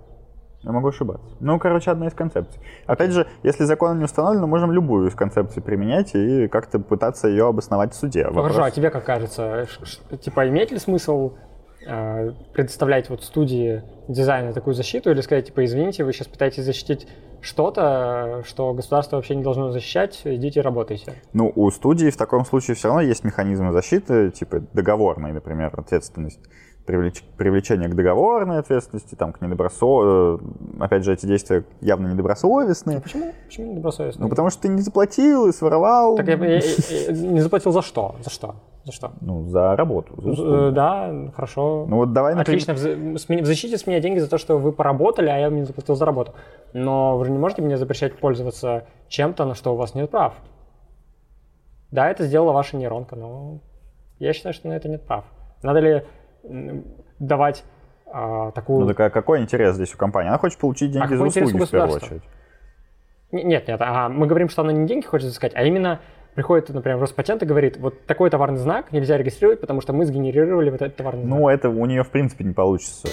Я 0.64 0.72
могу 0.72 0.88
ошибаться. 0.88 1.36
Ну, 1.40 1.58
короче, 1.58 1.90
одна 1.90 2.06
из 2.06 2.14
концепций. 2.14 2.58
Опять 2.86 3.12
же, 3.12 3.26
если 3.42 3.64
закон 3.64 3.98
не 3.98 4.04
установлен, 4.04 4.40
мы 4.42 4.46
можем 4.46 4.72
любую 4.72 5.08
из 5.08 5.14
концепций 5.14 5.62
применять 5.62 6.14
и 6.14 6.48
как-то 6.48 6.78
пытаться 6.78 7.28
ее 7.28 7.48
обосновать 7.48 7.92
в 7.92 7.96
суде. 7.96 8.24
Вопрос... 8.24 8.52
Хорошо, 8.52 8.62
а 8.64 8.70
тебе 8.70 8.90
как 8.90 9.04
кажется, 9.04 9.66
типа, 10.22 10.48
имеет 10.48 10.70
ли 10.70 10.78
смысл 10.78 11.34
э, 11.86 12.30
предоставлять 12.54 13.10
вот 13.10 13.22
студии 13.22 13.82
дизайна 14.08 14.54
такую 14.54 14.72
защиту 14.72 15.10
или 15.10 15.20
сказать, 15.20 15.46
типа, 15.46 15.66
извините, 15.66 16.02
вы 16.02 16.14
сейчас 16.14 16.28
пытаетесь 16.28 16.64
защитить 16.64 17.06
что-то, 17.44 18.42
что 18.46 18.72
государство 18.72 19.16
вообще 19.16 19.34
не 19.36 19.42
должно 19.42 19.70
защищать, 19.70 20.22
идите 20.24 20.60
работайте. 20.62 21.14
Ну, 21.32 21.52
у 21.54 21.70
студии 21.70 22.08
в 22.10 22.16
таком 22.16 22.44
случае 22.44 22.74
все 22.74 22.88
равно 22.88 23.02
есть 23.02 23.22
механизмы 23.22 23.72
защиты, 23.72 24.30
типа 24.30 24.62
договорной, 24.72 25.32
например, 25.32 25.72
ответственность 25.76 26.40
привлеч... 26.86 27.22
привлечение 27.36 27.88
к 27.88 27.94
договорной 27.94 28.58
ответственности, 28.58 29.14
там, 29.14 29.32
к 29.32 29.40
недобросо... 29.40 30.38
Э, 30.38 30.38
опять 30.80 31.04
же, 31.04 31.12
эти 31.12 31.26
действия 31.26 31.64
явно 31.80 32.08
недобросовестные. 32.08 32.98
А 32.98 33.00
почему? 33.00 33.32
Почему 33.46 33.72
недобросовестные? 33.72 34.24
Ну, 34.24 34.30
потому 34.30 34.50
что 34.50 34.62
ты 34.62 34.68
не 34.68 34.80
заплатил 34.80 35.46
и 35.46 35.52
своровал. 35.52 36.16
Так 36.16 36.26
я, 36.26 36.34
я, 36.36 36.56
я, 36.56 37.12
не 37.12 37.40
заплатил 37.40 37.72
за 37.72 37.82
что? 37.82 38.16
За 38.22 38.30
что? 38.30 38.56
За 38.84 38.92
что? 38.92 39.12
Ну, 39.22 39.46
за 39.46 39.76
работу. 39.76 40.14
За 40.20 40.30
услугу. 40.30 40.70
да, 40.72 41.30
хорошо. 41.34 41.86
Ну, 41.88 41.96
вот 41.96 42.12
давай... 42.12 42.34
Отлично. 42.34 42.74
В, 42.74 43.44
защите 43.44 43.78
с 43.78 43.86
меня 43.86 44.00
деньги 44.00 44.18
за 44.18 44.28
то, 44.28 44.36
что 44.36 44.58
вы 44.58 44.72
поработали, 44.72 45.30
а 45.30 45.38
я 45.38 45.48
не 45.48 45.62
заплатил 45.62 45.94
за 45.94 46.04
работу. 46.04 46.34
Но 46.74 47.16
вы 47.16 47.24
же 47.24 47.30
не 47.30 47.38
можете 47.38 47.62
мне 47.62 47.78
запрещать 47.78 48.18
пользоваться 48.18 48.84
чем-то, 49.08 49.46
на 49.46 49.54
что 49.54 49.72
у 49.72 49.76
вас 49.76 49.94
нет 49.94 50.10
прав. 50.10 50.34
Да, 51.90 52.10
это 52.10 52.26
сделала 52.26 52.52
ваша 52.52 52.76
нейронка, 52.76 53.16
но 53.16 53.60
я 54.18 54.32
считаю, 54.34 54.52
что 54.52 54.68
на 54.68 54.74
это 54.74 54.88
нет 54.88 55.06
прав. 55.06 55.24
Надо 55.62 55.80
ли 55.80 56.02
давать 57.18 57.64
а, 58.06 58.50
такую... 58.50 58.80
Ну 58.80 58.88
так 58.88 59.00
а 59.00 59.10
какой 59.10 59.40
интерес 59.40 59.76
здесь 59.76 59.94
у 59.94 59.96
компании? 59.96 60.28
Она 60.28 60.38
хочет 60.38 60.58
получить 60.58 60.90
деньги 60.90 61.14
а 61.14 61.16
за 61.16 61.24
услуги 61.24 61.64
в 61.64 61.70
первую 61.70 61.96
очередь. 61.96 62.22
Нет, 63.32 63.66
нет, 63.66 63.80
а 63.80 64.08
мы 64.08 64.26
говорим, 64.26 64.48
что 64.48 64.62
она 64.62 64.72
не 64.72 64.86
деньги 64.86 65.04
хочет 65.06 65.30
искать, 65.30 65.52
а 65.54 65.64
именно 65.64 66.00
приходит, 66.34 66.68
например, 66.68 66.98
Роспатент 66.98 67.42
и 67.42 67.46
говорит, 67.46 67.76
вот 67.78 68.06
такой 68.06 68.30
товарный 68.30 68.58
знак 68.58 68.92
нельзя 68.92 69.16
регистрировать, 69.16 69.60
потому 69.60 69.80
что 69.80 69.92
мы 69.92 70.04
сгенерировали 70.04 70.70
вот 70.70 70.82
этот 70.82 70.96
товарный 70.96 71.24
знак. 71.24 71.38
Ну, 71.38 71.48
это 71.48 71.68
у 71.68 71.86
нее, 71.86 72.02
в 72.02 72.10
принципе, 72.10 72.44
не 72.44 72.52
получится. 72.52 73.08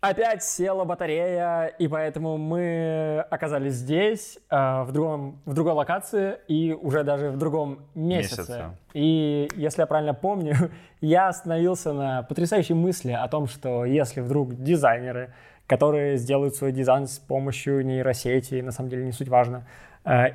Опять 0.00 0.44
села 0.44 0.84
батарея, 0.84 1.66
и 1.66 1.88
поэтому 1.88 2.36
мы 2.36 3.24
оказались 3.28 3.74
здесь, 3.74 4.38
э, 4.50 4.82
в, 4.82 4.92
другом, 4.92 5.40
в 5.46 5.54
другой 5.54 5.72
локации 5.72 6.36
и 6.46 6.72
уже 6.72 7.02
даже 7.02 7.30
в 7.30 7.38
другом 7.38 7.80
месяце. 7.94 8.40
Месяце. 8.40 8.64
И 8.94 9.48
если 9.56 9.80
я 9.80 9.86
правильно 9.86 10.14
помню, 10.14 10.54
я 11.00 11.28
остановился 11.28 11.92
на 11.92 12.22
потрясающей 12.22 12.74
мысли 12.74 13.10
о 13.10 13.26
том, 13.26 13.48
что 13.48 13.84
если 13.84 14.20
вдруг 14.20 14.54
дизайнеры, 14.54 15.32
которые 15.66 16.18
сделают 16.18 16.54
свой 16.54 16.70
дизайн 16.70 17.08
с 17.08 17.18
помощью 17.18 17.84
нейросети, 17.84 18.60
на 18.60 18.70
самом 18.70 18.90
деле 18.90 19.04
не 19.04 19.12
суть 19.12 19.28
важно, 19.28 19.66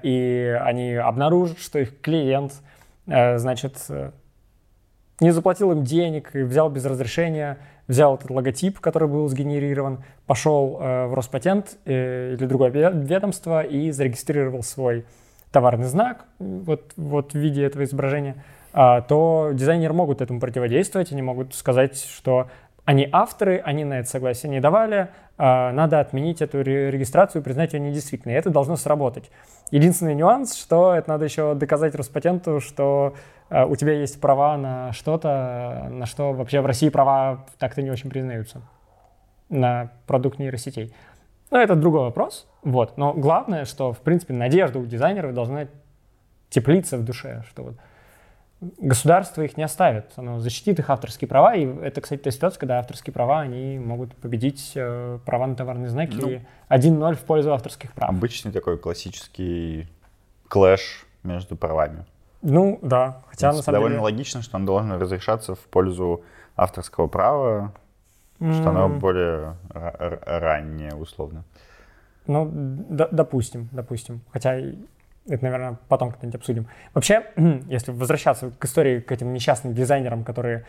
и 0.04 0.58
они 0.62 0.96
обнаружат, 0.96 1.60
что 1.60 1.80
их 1.80 2.02
клиент, 2.02 2.54
э, 3.08 3.38
значит, 3.38 3.78
э, 3.90 4.12
не 5.22 5.32
заплатил 5.32 5.72
им 5.72 5.84
денег 5.84 6.32
взял 6.34 6.70
без 6.70 6.84
разрешения, 6.86 7.58
взял 7.88 8.16
этот 8.16 8.30
логотип, 8.30 8.80
который 8.80 9.08
был 9.08 9.28
сгенерирован, 9.30 10.04
пошел 10.26 10.78
э, 10.80 11.08
в 11.08 11.14
Роспатент 11.14 11.78
э, 11.86 12.34
или 12.34 12.46
другое 12.46 12.72
ве- 12.72 13.06
ведомство 13.06 13.62
и 13.62 13.92
зарегистрировал 13.92 14.64
свой 14.64 15.06
товарный 15.52 15.88
знак 15.88 16.26
вот, 16.40 16.92
вот 16.96 17.34
в 17.34 17.38
виде 17.38 17.64
этого 17.64 17.84
изображения, 17.84 18.44
а, 18.74 19.02
то 19.02 19.52
дизайнеры 19.54 19.94
могут 19.94 20.22
этому 20.22 20.40
противодействовать, 20.40 21.12
они 21.12 21.22
могут 21.22 21.54
сказать, 21.54 22.02
что 22.02 22.48
они 22.86 23.08
авторы, 23.12 23.62
они 23.64 23.84
на 23.86 24.00
это 24.00 24.10
согласие 24.10 24.50
не 24.50 24.60
давали, 24.60 25.10
а, 25.38 25.72
надо 25.72 26.00
отменить 26.00 26.42
эту 26.42 26.64
ре- 26.64 26.92
регистрацию 26.92 27.42
признать 27.42 27.74
ее 27.74 27.80
недействительной. 27.80 28.36
Это 28.36 28.50
должно 28.50 28.76
сработать. 28.76 29.32
Единственный 29.72 30.16
нюанс, 30.16 30.56
что 30.56 30.94
это 30.94 31.10
надо 31.10 31.26
еще 31.26 31.56
доказать 31.56 31.96
Роспатенту, 31.96 32.60
что 32.60 33.16
э, 33.50 33.66
у 33.66 33.76
тебя 33.76 33.94
есть 33.94 34.20
права 34.20 34.58
на 34.58 34.92
что-то, 34.92 35.88
на 35.90 36.06
что 36.06 36.34
вообще 36.34 36.62
в 36.62 36.66
России 36.66 36.90
права 36.90 37.46
так-то 37.58 37.82
не 37.82 37.90
очень 37.90 38.10
признаются 38.10 38.62
на 39.50 39.92
продукт 40.08 40.40
нейросетей. 40.40 40.94
Но 41.52 41.60
это 41.60 41.76
другой 41.76 42.02
вопрос. 42.02 42.48
Вот. 42.64 42.98
Но 42.98 43.14
главное, 43.14 43.66
что, 43.66 43.94
в 43.94 44.00
принципе, 44.00 44.34
надежда 44.34 44.80
у 44.80 44.86
дизайнеров 44.86 45.34
должна 45.34 45.68
теплиться 46.50 46.98
в 46.98 47.04
душе, 47.04 47.44
что 47.50 47.64
вот 47.64 47.76
государство 48.62 49.42
их 49.42 49.58
не 49.58 49.64
оставит, 49.64 50.06
оно 50.16 50.40
защитит 50.40 50.78
их 50.80 50.90
авторские 50.90 51.28
права, 51.28 51.56
и 51.56 51.66
это, 51.66 52.02
кстати, 52.02 52.22
та 52.22 52.32
ситуация, 52.32 52.60
когда 52.60 52.80
авторские 52.80 53.14
права, 53.14 53.42
они 53.42 53.80
могут 53.80 54.16
победить 54.16 54.74
э, 54.76 55.20
права 55.26 55.48
на 55.48 55.56
товарные 55.56 55.90
знаки 55.90 56.16
Ну. 56.16 56.42
1-0 56.70 57.16
в 57.16 57.22
пользу 57.22 57.54
авторских 57.54 57.94
прав. 57.94 58.10
Обычный 58.10 58.52
такой 58.52 58.78
классический 58.78 59.88
клэш 60.48 61.06
между 61.24 61.56
правами. 61.56 62.06
Ну, 62.44 62.80
да, 62.82 63.22
хотя 63.30 63.52
на 63.52 63.62
самом 63.62 63.78
Довольно 63.78 63.96
деле... 63.96 64.04
логично, 64.04 64.42
что 64.42 64.58
он 64.58 64.66
должен 64.66 64.92
разрешаться 64.94 65.56
в 65.56 65.60
пользу 65.60 66.24
авторского 66.56 67.08
права, 67.08 67.74
что 68.38 68.70
оно 68.70 68.90
более 68.90 69.56
раннее, 69.74 70.96
условно. 70.96 71.44
Ну, 72.28 72.50
допустим, 72.52 73.70
допустим. 73.72 74.22
Хотя 74.32 74.60
это, 75.28 75.44
наверное, 75.44 75.78
потом 75.88 76.12
как-нибудь 76.12 76.36
обсудим. 76.36 76.68
Вообще, 76.94 77.26
если 77.68 77.92
возвращаться 77.92 78.52
к 78.52 78.66
истории, 78.66 79.00
к 79.00 79.12
этим 79.12 79.34
несчастным 79.34 79.74
дизайнерам, 79.74 80.24
которые 80.24 80.66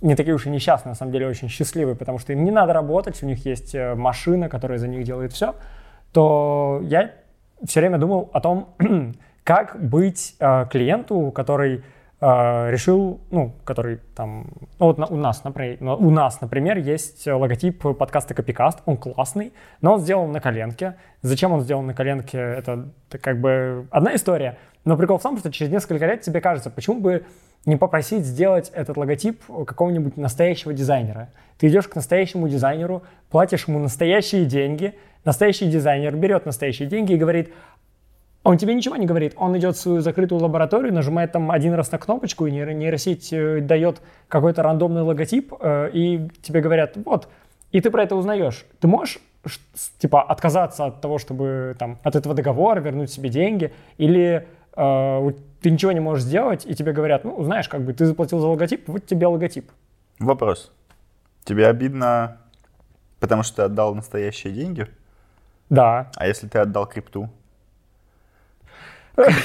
не 0.00 0.14
такие 0.14 0.34
уж 0.34 0.46
и 0.46 0.50
несчастные, 0.50 0.90
на 0.90 0.94
самом 0.94 1.12
деле 1.12 1.26
очень 1.26 1.48
счастливые, 1.48 1.96
потому 1.96 2.18
что 2.18 2.32
им 2.32 2.44
не 2.44 2.50
надо 2.50 2.72
работать, 2.72 3.22
у 3.22 3.26
них 3.26 3.44
есть 3.46 3.74
э, 3.74 3.94
машина, 3.94 4.48
которая 4.48 4.78
за 4.78 4.88
них 4.88 5.04
делает 5.04 5.32
все, 5.32 5.54
то 6.12 6.80
я 6.84 7.12
все 7.64 7.80
время 7.80 7.98
думал 7.98 8.30
о 8.32 8.40
том, 8.40 8.74
как 9.44 9.82
быть 9.82 10.36
э, 10.38 10.66
клиенту, 10.70 11.30
который 11.30 11.84
решил, 12.20 13.20
ну, 13.30 13.52
который 13.64 13.98
там, 14.14 14.46
ну, 14.78 14.86
вот 14.86 14.98
на- 14.98 15.06
у 15.06 15.16
нас, 15.16 15.44
например, 15.44 15.76
у 15.80 16.10
нас, 16.10 16.40
например, 16.40 16.78
есть 16.78 17.26
логотип 17.26 17.82
подкаста 17.98 18.32
Копикаст, 18.32 18.80
он 18.86 18.96
классный, 18.96 19.52
но 19.82 19.94
он 19.94 20.00
сделан 20.00 20.32
на 20.32 20.40
коленке. 20.40 20.96
Зачем 21.20 21.52
он 21.52 21.60
сделан 21.60 21.86
на 21.86 21.94
коленке, 21.94 22.38
это 22.38 22.88
как 23.10 23.40
бы 23.40 23.86
одна 23.90 24.14
история. 24.14 24.56
Но 24.86 24.96
прикол 24.96 25.18
в 25.18 25.22
том, 25.22 25.36
что 25.36 25.50
через 25.52 25.70
несколько 25.70 26.06
лет 26.06 26.22
тебе 26.22 26.40
кажется, 26.40 26.70
почему 26.70 27.00
бы 27.00 27.24
не 27.66 27.76
попросить 27.76 28.24
сделать 28.24 28.70
этот 28.72 28.96
логотип 28.96 29.42
какого-нибудь 29.66 30.16
настоящего 30.16 30.72
дизайнера. 30.72 31.30
Ты 31.58 31.66
идешь 31.66 31.88
к 31.88 31.96
настоящему 31.96 32.48
дизайнеру, 32.48 33.02
платишь 33.28 33.66
ему 33.66 33.80
настоящие 33.80 34.44
деньги, 34.44 34.94
настоящий 35.24 35.68
дизайнер 35.68 36.14
берет 36.14 36.46
настоящие 36.46 36.88
деньги 36.88 37.14
и 37.14 37.16
говорит, 37.16 37.52
он 38.46 38.58
тебе 38.58 38.74
ничего 38.74 38.94
не 38.94 39.06
говорит. 39.06 39.34
Он 39.36 39.58
идет 39.58 39.74
в 39.74 39.80
свою 39.80 40.00
закрытую 40.00 40.40
лабораторию, 40.40 40.94
нажимает 40.94 41.32
там 41.32 41.50
один 41.50 41.74
раз 41.74 41.90
на 41.90 41.98
кнопочку, 41.98 42.46
и 42.46 42.52
нейро- 42.52 42.74
нейросеть 42.74 43.32
э, 43.32 43.60
дает 43.60 44.00
какой-то 44.28 44.62
рандомный 44.62 45.02
логотип, 45.02 45.52
э, 45.60 45.90
и 45.92 46.28
тебе 46.42 46.60
говорят, 46.60 46.96
вот, 47.04 47.28
и 47.72 47.80
ты 47.80 47.90
про 47.90 48.04
это 48.04 48.14
узнаешь. 48.14 48.64
Ты 48.78 48.86
можешь 48.86 49.18
типа 49.98 50.22
отказаться 50.22 50.84
от 50.86 51.00
того, 51.00 51.18
чтобы 51.18 51.74
там 51.76 51.98
от 52.04 52.14
этого 52.14 52.36
договора 52.36 52.78
вернуть 52.80 53.10
себе 53.10 53.30
деньги, 53.30 53.72
или 53.98 54.46
э, 54.76 55.32
ты 55.60 55.70
ничего 55.70 55.90
не 55.90 56.00
можешь 56.00 56.22
сделать, 56.22 56.64
и 56.66 56.74
тебе 56.76 56.92
говорят, 56.92 57.24
ну, 57.24 57.42
знаешь, 57.42 57.68
как 57.68 57.82
бы 57.82 57.92
ты 57.94 58.06
заплатил 58.06 58.38
за 58.38 58.46
логотип, 58.46 58.88
вот 58.88 59.06
тебе 59.06 59.26
логотип. 59.26 59.72
Вопрос. 60.20 60.72
Тебе 61.44 61.66
обидно, 61.66 62.36
потому 63.18 63.42
что 63.42 63.56
ты 63.56 63.62
отдал 63.62 63.92
настоящие 63.96 64.52
деньги? 64.52 64.86
Да, 65.68 66.12
А 66.14 66.28
если 66.28 66.46
ты 66.46 66.60
отдал 66.60 66.86
крипту? 66.86 67.28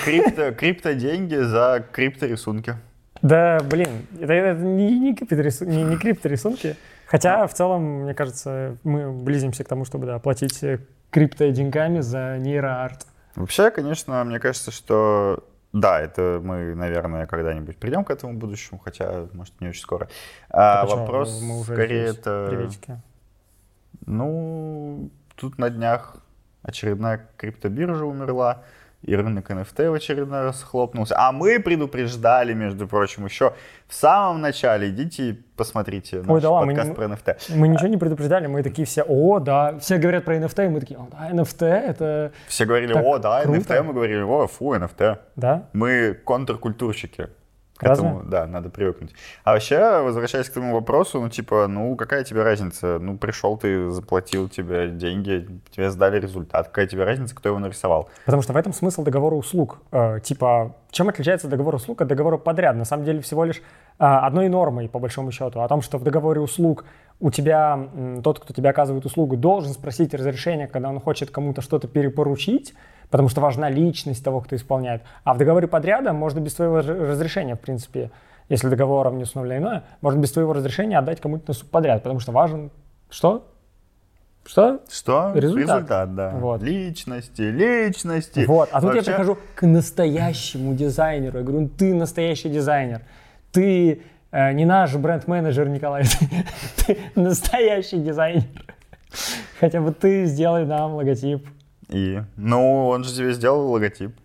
Крипто, 0.04 0.52
крипто 0.54 0.94
деньги 0.94 1.36
за 1.36 1.84
крипторисунки. 1.92 2.76
Да, 3.22 3.60
блин, 3.64 4.08
это, 4.20 4.34
это 4.34 4.62
не, 4.62 5.00
не, 5.00 5.14
крипторису- 5.14 5.66
не, 5.66 5.84
не 5.84 5.98
крипторисунки. 5.98 6.76
Хотя, 7.06 7.46
в 7.48 7.54
целом, 7.54 8.04
мне 8.04 8.14
кажется, 8.14 8.78
мы 8.84 9.12
близимся 9.12 9.64
к 9.64 9.68
тому, 9.68 9.86
чтобы 9.86 10.08
да, 10.08 10.20
платить 10.20 10.64
э, 10.64 10.80
крипто 11.10 11.50
деньгами 11.50 12.00
за 12.00 12.38
нейроарт. 12.40 13.06
Вообще, 13.36 13.70
конечно, 13.70 14.24
мне 14.24 14.40
кажется, 14.40 14.72
что 14.72 15.44
да, 15.74 16.02
это 16.02 16.42
мы, 16.44 16.76
наверное, 16.76 17.28
когда-нибудь 17.28 17.78
придем 17.78 18.04
к 18.04 18.12
этому 18.12 18.34
будущему, 18.34 18.80
хотя, 18.84 19.28
может, 19.34 19.60
не 19.62 19.70
очень 19.70 19.82
скоро. 19.82 20.10
А, 20.50 20.82
а 20.82 20.86
вопрос 20.86 21.42
мы 21.42 21.60
уже 21.60 21.74
скорее 21.74 22.06
это... 22.08 22.48
Приветики. 22.50 23.02
Ну, 24.06 25.10
тут 25.36 25.58
на 25.58 25.70
днях 25.70 26.18
очередная 26.62 27.30
криптобиржа 27.38 28.06
умерла, 28.06 28.64
и 29.04 29.16
рынок 29.16 29.50
NFT 29.50 29.90
в 29.90 29.94
очередной 29.94 30.44
раз 30.44 30.62
хлопнулся. 30.64 31.16
А 31.18 31.32
мы 31.32 31.60
предупреждали, 31.60 32.54
между 32.54 32.88
прочим, 32.88 33.26
еще 33.26 33.54
в 33.88 33.94
самом 33.94 34.42
начале. 34.42 34.90
Идите 34.90 35.40
посмотрите 35.56 36.18
наш 36.18 36.30
Ой, 36.30 36.42
да 36.42 36.50
мы 36.52 36.68
подкаст 36.68 36.90
не- 36.90 36.96
про 36.96 37.06
NFT. 37.06 37.36
Мы 37.56 37.68
ничего 37.68 37.88
не 37.88 37.98
предупреждали, 37.98 38.48
мы 38.48 38.64
такие 38.64 38.86
все, 38.86 39.04
о, 39.04 39.40
да, 39.40 39.78
все 39.80 39.98
говорят 39.98 40.26
про 40.26 40.36
NFT, 40.38 40.66
и 40.66 40.70
мы 40.70 40.80
такие, 40.80 41.00
о, 41.00 41.08
да, 41.12 41.30
NFT, 41.32 41.66
это, 41.66 42.32
Все 42.48 42.66
говорили, 42.66 42.94
о, 42.94 43.18
да, 43.20 43.42
круто. 43.42 43.60
NFT, 43.60 43.84
мы 43.84 43.94
говорили, 43.94 44.22
о, 44.22 44.48
фу, 44.48 44.74
NFT. 44.76 45.18
да, 45.36 45.64
Мы 45.74 46.14
контркультурщики. 46.24 47.28
К 47.82 47.88
этому, 47.88 48.24
да, 48.24 48.46
надо 48.46 48.70
привыкнуть. 48.70 49.14
А 49.44 49.54
вообще, 49.54 50.02
возвращаясь 50.02 50.50
к 50.50 50.54
твоему 50.54 50.74
вопросу, 50.76 51.20
ну, 51.20 51.30
типа, 51.30 51.68
ну, 51.68 51.96
какая 51.96 52.24
тебе 52.24 52.44
разница? 52.44 53.00
Ну, 53.00 53.18
пришел 53.18 53.58
ты, 53.58 53.90
заплатил 53.90 54.48
тебе 54.50 54.90
деньги, 54.90 55.48
тебе 55.72 55.90
сдали 55.90 56.20
результат. 56.20 56.68
Какая 56.68 56.88
тебе 56.88 57.04
разница, 57.04 57.36
кто 57.36 57.50
его 57.50 57.60
нарисовал? 57.60 58.10
Потому 58.26 58.44
что 58.44 58.54
в 58.54 58.58
этом 58.58 58.72
смысл 58.72 59.04
договора 59.04 59.36
услуг. 59.36 59.80
Э, 59.92 60.20
типа, 60.22 60.76
чем 60.92 61.10
отличается 61.10 61.48
договор 61.48 61.76
услуг 61.76 62.02
от 62.02 62.08
договора 62.08 62.38
подряд? 62.38 62.76
На 62.76 62.86
самом 62.86 63.04
деле 63.04 63.22
всего 63.22 63.44
лишь 63.46 63.58
э, 63.58 64.04
одной 64.04 64.48
нормой, 64.48 64.88
по 64.88 65.00
большому 65.00 65.32
счету, 65.32 65.62
о 65.62 65.68
том, 65.68 65.82
что 65.82 65.98
в 65.98 66.04
договоре 66.04 66.40
услуг 66.40 66.86
у 67.20 67.32
тебя, 67.32 67.90
м, 67.96 68.22
тот, 68.24 68.40
кто 68.40 68.54
тебе 68.54 68.70
оказывает 68.70 69.06
услугу, 69.06 69.38
должен 69.38 69.74
спросить 69.74 70.14
разрешение, 70.14 70.68
когда 70.68 70.90
он 70.90 71.00
хочет 71.00 71.32
кому-то 71.32 71.62
что-то 71.62 71.88
перепоручить, 71.88 72.74
потому 73.12 73.30
что 73.30 73.42
важна 73.42 73.70
личность 73.70 74.24
того, 74.24 74.42
кто 74.42 74.56
исполняет. 74.56 75.04
А 75.24 75.34
в 75.34 75.38
договоре 75.38 75.68
подряда 75.68 76.14
можно 76.14 76.40
без 76.40 76.56
твоего 76.56 76.80
р- 76.80 77.10
разрешения, 77.12 77.56
в 77.56 77.60
принципе, 77.60 78.10
если 78.50 78.70
договором 78.70 79.18
не 79.18 79.24
установлено 79.24 79.60
иное, 79.60 79.84
можно 80.02 80.20
без 80.20 80.32
твоего 80.32 80.54
разрешения 80.54 80.98
отдать 80.98 81.22
кому-то 81.22 81.44
на 81.50 81.54
субподряд, 81.54 82.02
потому 82.02 82.20
что 82.20 82.32
важен... 82.32 82.72
Что? 83.10 83.48
Что? 84.46 84.80
Что? 84.90 85.32
Результат. 85.36 86.16
да. 86.16 86.32
Вот. 86.32 86.64
Личности, 86.64 87.42
личности. 87.42 88.46
Вот, 88.48 88.70
а 88.72 88.82
тут 88.82 88.90
я 88.90 88.96
Вообще, 88.96 89.12
прихожу 89.12 89.38
к 89.56 89.68
настоящему 89.68 90.74
дизайнеру. 90.74 91.38
Я 91.38 91.44
говорю, 91.44 91.62
ну 91.64 91.70
ты 91.70 91.94
настоящий 91.94 92.50
дизайнер. 92.50 93.02
Ты 93.52 94.02
э, 94.32 94.54
не 94.54 94.66
наш 94.66 94.96
бренд-менеджер, 94.96 95.68
Николай. 95.70 96.06
Ты 96.86 96.98
настоящий 97.16 98.00
дизайнер. 98.00 98.46
Хотя 99.60 99.82
бы 99.82 99.92
ты 99.92 100.26
сделай 100.26 100.66
нам 100.66 100.96
логотип. 100.96 101.48
И, 101.92 102.22
ну, 102.38 102.88
он 102.88 103.04
же 103.04 103.14
тебе 103.14 103.34
сделал 103.34 103.70
логотип. 103.72 104.16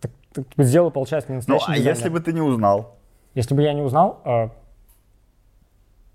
Так, 0.00 0.46
ты 0.56 0.64
сделал, 0.64 0.90
получается, 0.90 1.30
не 1.30 1.36
Ну, 1.36 1.38
настоящий 1.38 1.64
а 1.64 1.74
дизайнер. 1.76 1.96
если 1.96 2.08
бы 2.08 2.20
ты 2.20 2.32
не 2.32 2.40
узнал? 2.40 2.98
Если 3.34 3.54
бы 3.54 3.62
я 3.62 3.72
не 3.72 3.82
узнал, 3.82 4.20
э, 4.24 4.48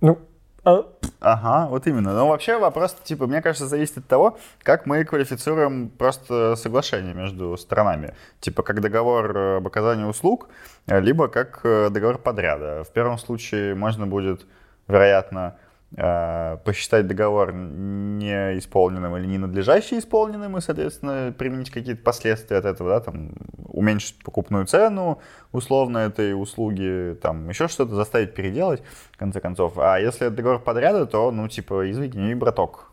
ну, 0.02 0.18
э, 0.66 0.84
Ага, 1.22 1.68
вот 1.70 1.88
именно. 1.88 2.14
Но 2.14 2.28
вообще 2.30 2.58
вопрос, 2.58 2.96
типа, 3.04 3.28
мне 3.28 3.42
кажется, 3.42 3.68
зависит 3.68 3.98
от 3.98 4.08
того, 4.08 4.38
как 4.64 4.86
мы 4.86 5.04
квалифицируем 5.04 5.90
просто 5.90 6.56
соглашение 6.56 7.14
между 7.14 7.58
сторонами. 7.58 8.14
Типа, 8.40 8.64
как 8.64 8.82
договор 8.82 9.38
об 9.58 9.68
оказании 9.68 10.06
услуг, 10.06 10.50
либо 10.88 11.28
как 11.28 11.62
э, 11.64 11.90
договор 11.90 12.18
подряда. 12.18 12.84
В 12.84 12.92
первом 12.92 13.18
случае 13.18 13.76
можно 13.76 14.08
будет, 14.08 14.46
вероятно, 14.88 15.58
посчитать 15.92 17.08
договор 17.08 17.52
неисполненным 17.52 19.18
или 19.18 19.26
ненадлежащий 19.26 19.98
исполненным 19.98 20.56
и, 20.58 20.62
соответственно, 20.62 21.34
применить 21.36 21.72
какие-то 21.72 22.04
последствия 22.04 22.58
от 22.58 22.66
этого, 22.66 22.90
да, 22.92 23.00
там, 23.00 23.32
уменьшить 23.68 24.24
покупную 24.24 24.68
цену 24.68 25.20
условно 25.52 25.98
этой 25.98 26.40
услуги, 26.40 27.18
там, 27.22 27.50
еще 27.50 27.68
что-то 27.68 27.96
заставить 27.96 28.36
переделать, 28.36 28.84
в 29.12 29.18
конце 29.18 29.40
концов. 29.40 29.80
А 29.80 30.00
если 30.00 30.28
это 30.28 30.36
договор 30.36 30.60
подряда, 30.60 31.08
то, 31.08 31.32
ну, 31.32 31.48
типа, 31.48 31.90
извини, 31.90 32.36
браток. 32.36 32.92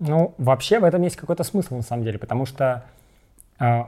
Ну, 0.00 0.34
вообще 0.38 0.80
в 0.80 0.84
этом 0.84 1.02
есть 1.02 1.16
какой-то 1.16 1.44
смысл, 1.44 1.76
на 1.76 1.82
самом 1.82 2.02
деле, 2.02 2.18
потому 2.18 2.46
что 2.46 2.84
э, 3.60 3.84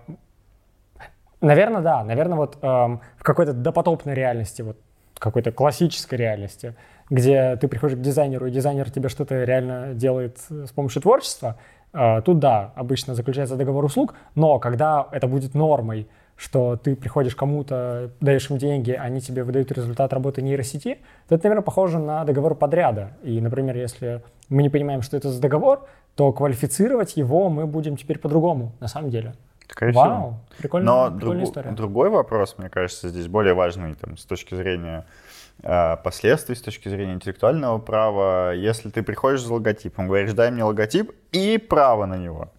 Наверное, 1.44 1.82
да. 1.82 2.02
Наверное, 2.04 2.38
вот 2.38 2.56
эм, 2.62 3.02
в 3.18 3.22
какой-то 3.22 3.52
допотопной 3.52 4.14
реальности, 4.14 4.62
вот 4.62 4.78
какой-то 5.18 5.52
классической 5.52 6.16
реальности, 6.16 6.74
где 7.10 7.56
ты 7.56 7.68
приходишь 7.68 7.96
к 7.96 8.00
дизайнеру, 8.00 8.46
и 8.46 8.50
дизайнер 8.50 8.90
тебе 8.90 9.08
что-то 9.08 9.44
реально 9.44 9.94
делает 9.94 10.38
с 10.48 10.70
помощью 10.70 11.02
творчества, 11.02 11.56
э, 11.92 12.22
тут 12.24 12.38
да, 12.38 12.72
обычно 12.74 13.14
заключается 13.14 13.56
договор 13.56 13.84
услуг, 13.84 14.14
но 14.34 14.58
когда 14.58 15.06
это 15.12 15.26
будет 15.26 15.54
нормой, 15.54 16.08
что 16.36 16.76
ты 16.76 16.96
приходишь 16.96 17.36
кому-то, 17.36 18.10
даешь 18.20 18.50
им 18.50 18.58
деньги, 18.58 18.90
они 18.90 19.20
тебе 19.20 19.44
выдают 19.44 19.70
результат 19.70 20.12
работы 20.12 20.42
нейросети, 20.42 20.98
то 21.28 21.36
это, 21.36 21.44
наверное, 21.44 21.62
похоже 21.64 21.98
на 21.98 22.24
договор 22.24 22.56
подряда. 22.56 23.12
И, 23.22 23.40
например, 23.40 23.76
если 23.76 24.22
мы 24.48 24.62
не 24.62 24.68
понимаем, 24.68 25.02
что 25.02 25.16
это 25.16 25.30
за 25.30 25.40
договор, 25.40 25.86
то 26.16 26.32
квалифицировать 26.32 27.16
его 27.16 27.48
мы 27.50 27.66
будем 27.66 27.96
теперь 27.96 28.18
по-другому, 28.18 28.72
на 28.80 28.88
самом 28.88 29.10
деле. 29.10 29.34
Скорее 29.68 29.92
Вау, 29.92 30.40
прикольная, 30.58 30.86
Но 30.86 31.10
прикольная 31.10 31.40
друг, 31.40 31.48
история. 31.48 31.70
другой 31.70 32.10
вопрос, 32.10 32.56
мне 32.58 32.68
кажется, 32.68 33.08
здесь 33.08 33.28
более 33.28 33.54
важный 33.54 33.94
там, 33.94 34.16
с 34.16 34.24
точки 34.24 34.54
зрения 34.54 34.98
э, 34.98 35.23
последствий, 35.62 36.54
с 36.54 36.60
точки 36.60 36.88
зрения 36.88 37.14
интеллектуального 37.14 37.78
права. 37.78 38.52
Если 38.52 38.90
ты 38.90 39.02
приходишь 39.02 39.42
за 39.42 39.54
логотипом, 39.54 40.08
говоришь, 40.08 40.32
дай 40.32 40.50
мне 40.50 40.64
логотип 40.64 41.12
и 41.32 41.58
право 41.58 42.06
на 42.06 42.16
него. 42.18 42.52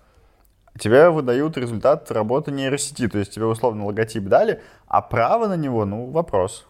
Тебе 0.79 1.09
выдают 1.09 1.55
результат 1.55 2.11
работы 2.11 2.51
нейросети, 2.51 3.07
то 3.07 3.17
есть 3.17 3.33
тебе 3.33 3.45
условно 3.45 3.85
логотип 3.85 4.23
дали, 4.23 4.61
а 4.87 5.01
право 5.01 5.47
на 5.47 5.55
него, 5.55 5.85
ну, 5.85 6.09
вопрос. 6.11 6.65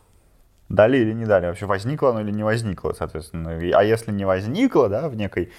Дали 0.70 0.98
или 0.98 1.14
не 1.14 1.26
дали, 1.26 1.48
вообще 1.48 1.66
возникло 1.66 2.10
оно 2.10 2.22
или 2.22 2.32
не 2.32 2.44
возникло, 2.44 2.94
соответственно. 2.94 3.52
А 3.52 3.84
если 3.84 4.12
не 4.12 4.26
возникло, 4.26 4.90
да, 4.90 5.10
в 5.10 5.16
некой 5.16 5.52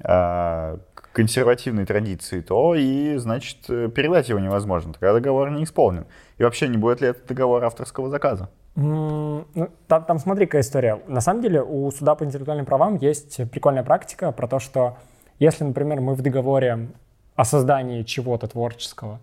э, 0.00 0.78
консервативной 1.12 1.84
традиции, 1.84 2.40
то 2.40 2.74
и, 2.74 3.16
значит, 3.18 3.66
передать 3.66 4.28
его 4.28 4.38
невозможно. 4.38 4.92
Тогда 4.92 5.12
договор 5.12 5.50
не 5.50 5.64
исполнен. 5.64 6.06
И 6.38 6.42
вообще, 6.42 6.68
не 6.68 6.78
будет 6.78 7.00
ли 7.00 7.08
это 7.08 7.26
договор 7.28 7.64
авторского 7.64 8.08
заказа? 8.08 8.48
Ну, 8.74 9.44
там, 9.86 10.04
там 10.04 10.18
смотри, 10.18 10.46
какая 10.46 10.62
история. 10.62 11.00
На 11.06 11.20
самом 11.20 11.42
деле 11.42 11.62
у 11.62 11.90
суда 11.90 12.14
по 12.14 12.24
интеллектуальным 12.24 12.64
правам 12.64 12.96
есть 12.96 13.50
прикольная 13.50 13.82
практика 13.82 14.32
про 14.32 14.48
то, 14.48 14.58
что 14.58 14.96
если, 15.38 15.64
например, 15.64 16.00
мы 16.00 16.14
в 16.14 16.22
договоре 16.22 16.88
о 17.34 17.44
создании 17.44 18.02
чего-то 18.02 18.46
творческого 18.46 19.20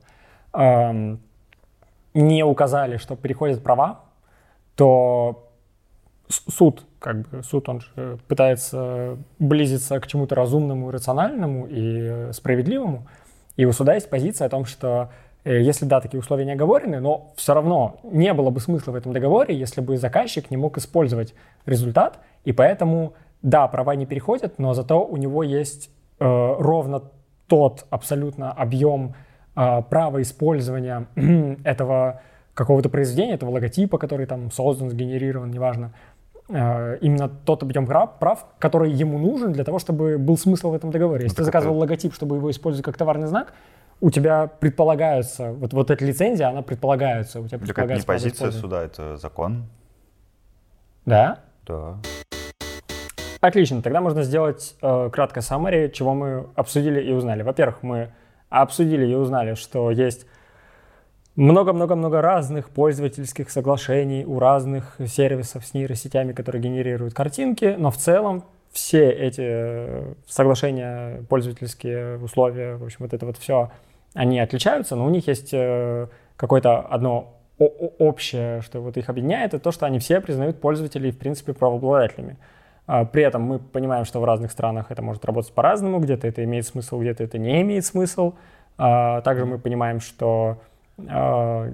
эм, 0.54 1.20
не 2.14 2.44
указали, 2.44 2.98
что 2.98 3.16
переходят 3.16 3.64
права, 3.64 4.02
то 4.76 5.50
суд, 6.28 6.86
как 7.00 7.28
бы 7.28 7.44
суд, 7.44 7.68
он 7.70 7.82
же 7.82 8.20
пытается 8.28 9.18
близиться 9.40 10.00
к 10.00 10.08
чему-то 10.08 10.36
разумному, 10.36 10.92
рациональному 10.92 11.68
и 11.68 12.32
справедливому. 12.34 13.08
И 13.56 13.66
у 13.66 13.74
суда 13.74 13.96
есть 13.96 14.10
позиция 14.10 14.46
о 14.46 14.50
том, 14.50 14.66
что 14.66 15.10
если 15.54 15.86
да, 15.86 16.02
такие 16.02 16.20
условия 16.20 16.46
не 16.46 16.52
оговорены, 16.52 17.00
но 17.00 17.34
все 17.36 17.54
равно 17.54 18.00
не 18.04 18.34
было 18.34 18.50
бы 18.50 18.60
смысла 18.60 18.92
в 18.92 18.96
этом 18.96 19.14
договоре, 19.14 19.56
если 19.56 19.82
бы 19.82 19.98
заказчик 19.98 20.52
не 20.52 20.58
мог 20.58 20.78
использовать 20.78 21.34
результат, 21.66 22.20
и 22.46 22.52
поэтому, 22.52 23.14
да, 23.42 23.68
права 23.68 23.96
не 23.96 24.06
переходят, 24.06 24.60
но 24.60 24.74
зато 24.74 25.04
у 25.04 25.18
него 25.18 25.44
есть 25.44 25.90
э, 26.20 26.56
ровно 26.60 27.04
тот 27.48 27.86
абсолютно 27.90 28.52
объем 28.52 29.16
э, 29.56 29.82
права 29.90 30.22
использования 30.22 31.08
этого 31.64 32.22
какого-то 32.54 32.90
произведения, 32.90 33.36
этого 33.36 33.52
логотипа, 33.52 33.98
который 33.98 34.26
там 34.26 34.52
создан, 34.52 34.90
сгенерирован, 34.90 35.50
неважно, 35.50 35.94
Э, 36.52 36.98
именно 37.02 37.30
тот 37.30 37.62
объем 37.62 37.86
прав, 37.86 38.18
прав, 38.18 38.46
который 38.58 38.92
ему 38.92 39.20
нужен 39.20 39.54
для 39.54 39.64
того, 39.64 39.78
чтобы 39.78 40.18
был 40.18 40.36
смысл 40.36 40.72
в 40.72 40.74
этом 40.74 40.90
договоре. 40.90 41.24
Если 41.24 41.36
ну, 41.36 41.42
ты 41.42 41.44
заказывал 41.44 41.76
это... 41.76 41.82
логотип, 41.82 42.14
чтобы 42.14 42.38
его 42.38 42.50
использовать 42.50 42.84
как 42.84 42.98
товарный 42.98 43.28
знак, 43.28 43.54
у 44.02 44.10
тебя 44.10 44.48
предполагается, 44.48 45.52
вот, 45.52 45.74
вот 45.74 45.92
эта 45.92 46.06
лицензия, 46.06 46.50
она 46.50 46.62
предполагается. 46.62 47.42
У 47.42 47.48
тебя 47.48 47.60
предполагается 47.60 48.08
так 48.08 48.16
это 48.16 48.26
не 48.26 48.30
позиция 48.32 48.52
суда, 48.52 48.84
это 48.84 49.18
закон. 49.18 49.66
Да? 51.06 51.40
Да. 51.66 51.98
Отлично, 53.42 53.82
тогда 53.82 54.02
можно 54.02 54.24
сделать 54.24 54.76
э, 54.82 55.10
краткое 55.12 55.42
summary, 55.42 55.92
чего 55.92 56.14
мы 56.14 56.48
обсудили 56.56 57.02
и 57.02 57.12
узнали. 57.12 57.42
Во-первых, 57.42 57.84
мы 57.84 58.12
обсудили 58.50 59.06
и 59.06 59.16
узнали, 59.16 59.54
что 59.54 59.92
есть 59.92 60.26
много-много-много 61.36 62.22
разных 62.22 62.70
пользовательских 62.70 63.50
соглашений 63.50 64.26
у 64.26 64.40
разных 64.40 64.98
сервисов 65.08 65.66
с 65.66 65.74
нейросетями, 65.74 66.34
которые 66.34 66.62
генерируют 66.62 67.14
картинки, 67.14 67.76
но 67.78 67.92
в 67.92 67.98
целом 67.98 68.44
все 68.72 69.10
эти 69.10 69.42
э, 69.42 70.14
соглашения, 70.28 71.24
пользовательские 71.30 72.18
условия, 72.18 72.76
в 72.76 72.84
общем, 72.84 72.98
вот 73.00 73.14
это 73.14 73.26
вот 73.26 73.38
все, 73.38 73.72
они 74.14 74.40
отличаются, 74.40 74.96
но 74.96 75.06
у 75.06 75.10
них 75.10 75.28
есть 75.28 75.54
э, 75.54 76.08
какое-то 76.36 76.80
одно 76.80 77.36
общее, 77.60 78.62
что 78.62 78.80
вот 78.80 78.98
их 78.98 79.10
объединяет, 79.10 79.54
это 79.54 79.64
то, 79.64 79.72
что 79.72 79.86
они 79.86 80.00
все 80.00 80.22
признают 80.22 80.62
пользователей, 80.62 81.12
в 81.12 81.18
принципе, 81.18 81.54
правообладателями. 81.54 82.38
А, 82.88 83.06
при 83.06 83.24
этом 83.24 83.44
мы 83.44 83.60
понимаем, 83.60 84.06
что 84.06 84.20
в 84.20 84.24
разных 84.24 84.52
странах 84.52 84.88
это 84.90 85.02
может 85.02 85.24
работать 85.26 85.54
по-разному, 85.54 86.00
где-то 86.00 86.28
это 86.28 86.44
имеет 86.46 86.66
смысл, 86.66 87.00
где-то 87.00 87.24
это 87.24 87.38
не 87.38 87.62
имеет 87.62 87.86
смысл. 87.86 88.34
А, 88.78 89.22
также 89.22 89.46
мы 89.46 89.60
понимаем, 89.60 90.00
что 90.00 90.62
а, 91.08 91.70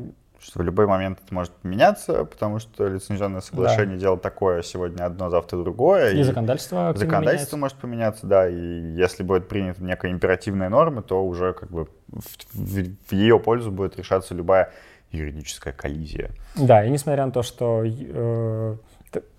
что 0.45 0.59
в 0.59 0.61
любой 0.61 0.85
момент 0.85 1.19
это 1.25 1.33
может 1.33 1.51
меняться, 1.63 2.23
потому 2.25 2.59
что 2.59 2.87
лицензионное 2.87 3.41
соглашение 3.41 3.95
да. 3.95 4.01
дело 4.01 4.17
такое, 4.17 4.61
сегодня 4.61 5.03
одно, 5.03 5.29
завтра 5.29 5.57
другое. 5.57 6.11
И, 6.11 6.19
и 6.19 6.23
законодательство 6.23 6.93
Законодательство 6.95 7.57
может 7.57 7.77
поменяться, 7.77 8.27
да, 8.27 8.47
и 8.47 8.55
если 8.95 9.23
будет 9.23 9.47
принята 9.47 9.83
некая 9.83 10.11
императивная 10.11 10.69
норма, 10.69 11.01
то 11.01 11.25
уже 11.25 11.53
как 11.53 11.71
бы 11.71 11.87
в, 12.07 12.53
в, 12.53 12.85
в 13.07 13.11
ее 13.11 13.39
пользу 13.39 13.71
будет 13.71 13.97
решаться 13.97 14.35
любая 14.35 14.71
юридическая 15.11 15.73
коллизия. 15.73 16.29
Да, 16.55 16.85
и 16.85 16.89
несмотря 16.89 17.25
на 17.25 17.31
то, 17.31 17.41
что 17.41 17.83
э, 17.83 18.75